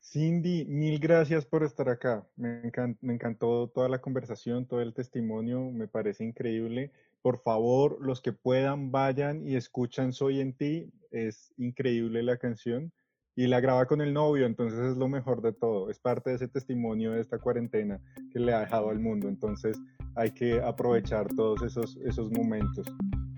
Cindy, 0.00 0.64
mil 0.64 0.98
gracias 0.98 1.44
por 1.44 1.62
estar 1.62 1.88
acá. 1.88 2.26
Me, 2.36 2.62
me 3.00 3.14
encantó 3.14 3.68
toda 3.68 3.88
la 3.88 4.00
conversación, 4.00 4.66
todo 4.66 4.80
el 4.80 4.94
testimonio, 4.94 5.70
me 5.70 5.86
parece 5.86 6.24
increíble. 6.24 6.92
Por 7.22 7.38
favor, 7.38 7.98
los 8.00 8.20
que 8.20 8.32
puedan, 8.32 8.90
vayan 8.90 9.46
y 9.46 9.56
escuchan 9.56 10.12
Soy 10.12 10.40
en 10.40 10.54
ti. 10.54 10.90
Es 11.10 11.52
increíble 11.56 12.22
la 12.22 12.38
canción 12.38 12.92
y 13.38 13.46
la 13.46 13.60
graba 13.60 13.86
con 13.86 14.00
el 14.00 14.12
novio, 14.12 14.46
entonces 14.46 14.80
es 14.80 14.96
lo 14.96 15.06
mejor 15.06 15.42
de 15.42 15.52
todo, 15.52 15.90
es 15.90 16.00
parte 16.00 16.30
de 16.30 16.36
ese 16.36 16.48
testimonio 16.48 17.12
de 17.12 17.20
esta 17.20 17.38
cuarentena 17.38 18.00
que 18.32 18.40
le 18.40 18.52
ha 18.52 18.58
dejado 18.58 18.90
al 18.90 18.98
mundo, 18.98 19.28
entonces 19.28 19.78
hay 20.16 20.32
que 20.32 20.60
aprovechar 20.60 21.28
todos 21.36 21.62
esos, 21.62 21.96
esos 21.98 22.32
momentos. 22.32 22.88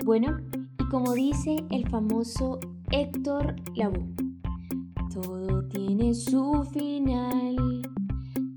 Bueno, 0.03 0.39
y 0.79 0.89
como 0.89 1.13
dice 1.13 1.57
el 1.71 1.87
famoso 1.91 2.59
Héctor 2.91 3.55
Lavoe, 3.77 4.30
todo 5.13 5.65
tiene 5.65 6.15
su 6.15 6.65
final, 6.73 7.83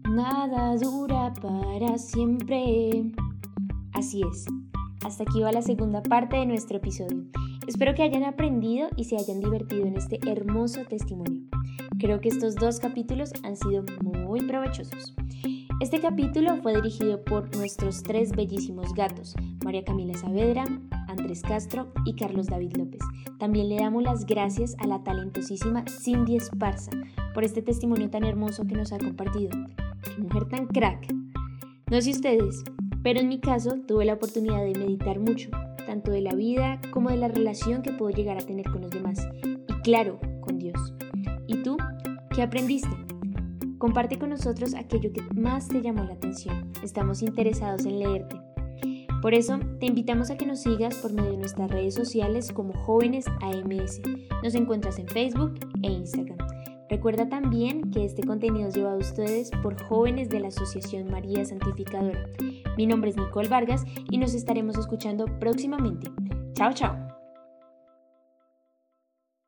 nada 0.10 0.76
dura 0.78 1.34
para 1.42 1.98
siempre. 1.98 3.12
Así 3.94 4.22
es, 4.22 4.46
hasta 5.04 5.24
aquí 5.24 5.42
va 5.42 5.52
la 5.52 5.62
segunda 5.64 6.04
parte 6.04 6.38
de 6.38 6.46
nuestro 6.46 6.78
episodio. 6.78 7.24
Espero 7.68 7.96
que 7.96 8.04
hayan 8.04 8.24
aprendido 8.24 8.88
y 8.98 9.06
se 9.06 9.18
hayan 9.18 9.40
divertido 9.40 9.86
en 9.86 9.98
este 9.98 10.20
hermoso 10.30 10.82
testimonio. 10.86 11.42
Creo 11.98 12.20
que 12.22 12.30
estos 12.30 12.56
dos 12.56 12.80
capítulos 12.80 13.32
han 13.44 13.56
sido 13.56 13.84
muy 14.04 14.42
provechosos. 14.42 15.16
Este 15.80 16.00
capítulo 16.00 16.58
fue 16.58 16.76
dirigido 16.76 17.24
por 17.24 17.56
nuestros 17.56 18.04
tres 18.04 18.32
bellísimos 18.32 18.94
gatos, 18.94 19.36
María 19.64 19.84
Camila 19.84 20.14
Saavedra, 20.18 20.66
Andrés 21.14 21.42
Castro 21.42 21.92
y 22.06 22.16
Carlos 22.16 22.48
David 22.48 22.76
López. 22.76 23.02
También 23.40 23.70
le 23.70 23.78
damos 23.78 24.04
las 24.04 24.26
gracias 24.26 24.76
a 24.80 24.88
la 24.88 25.04
talentosísima 25.04 25.86
Cindy 25.88 26.36
Esparza 26.36 26.92
por 27.34 27.44
este 27.44 27.62
testimonio 27.62 28.10
tan 28.10 28.24
hermoso 28.24 28.66
que 28.66 28.76
nos 28.76 28.92
ha 28.92 28.98
compartido. 28.98 29.52
¡Qué 30.04 30.22
mujer 30.22 30.46
tan 30.46 30.68
crack! 30.68 31.14
No 31.90 32.02
sé 32.02 32.12
ustedes, 32.12 32.64
pero 33.02 33.20
en 33.20 33.30
mi 33.30 33.40
caso 33.40 33.76
tuve 33.88 34.06
la 34.06 34.14
oportunidad 34.14 34.64
de 34.64 34.78
meditar 34.78 35.20
mucho 35.20 35.50
tanto 35.86 36.12
de 36.12 36.22
la 36.22 36.34
vida 36.34 36.80
como 36.92 37.10
de 37.10 37.18
la 37.18 37.28
relación 37.28 37.82
que 37.82 37.92
puedo 37.92 38.16
llegar 38.16 38.38
a 38.38 38.46
tener 38.46 38.70
con 38.70 38.82
los 38.82 38.92
demás 38.92 39.28
y 39.68 39.74
claro, 39.84 40.20
con 40.42 40.58
Dios. 40.58 40.94
¿Y 41.48 41.58
tú? 41.58 41.78
¿Qué 42.34 42.42
aprendiste? 42.42 42.90
Comparte 43.78 44.18
con 44.18 44.30
nosotros 44.30 44.74
aquello 44.74 45.12
que 45.12 45.22
más 45.36 45.68
te 45.68 45.82
llamó 45.82 46.04
la 46.04 46.14
atención. 46.14 46.72
Estamos 46.82 47.22
interesados 47.22 47.86
en 47.86 48.00
leerte. 48.00 48.43
Por 49.24 49.34
eso, 49.34 49.58
te 49.80 49.86
invitamos 49.86 50.30
a 50.32 50.36
que 50.36 50.46
nos 50.46 50.60
sigas 50.60 50.96
por 50.96 51.14
medio 51.14 51.32
de 51.32 51.38
nuestras 51.38 51.72
redes 51.72 51.96
sociales 51.96 52.52
como 52.52 52.74
Jóvenes 52.74 53.24
AMS. 53.40 54.02
Nos 54.44 54.54
encuentras 54.54 55.00
en 55.00 55.08
Facebook 55.08 55.62
e 55.82 55.90
Instagram. 55.90 56.38
Recuerda 56.90 57.30
también 57.30 57.90
que 57.90 58.04
este 58.04 58.22
contenido 58.22 58.68
es 58.68 58.76
llevado 58.76 58.98
a 58.98 59.00
ustedes 59.00 59.50
por 59.64 59.82
jóvenes 59.82 60.28
de 60.28 60.42
la 60.42 60.50
Asociación 60.50 61.10
María 61.10 61.46
Santificadora. 61.46 62.28
Mi 62.76 62.86
nombre 62.86 63.12
es 63.12 63.16
Nicole 63.16 63.48
Vargas 63.48 63.86
y 64.12 64.18
nos 64.18 64.34
estaremos 64.34 64.78
escuchando 64.78 65.24
próximamente. 65.40 66.12
Chao, 66.54 66.74
chao. 66.74 67.13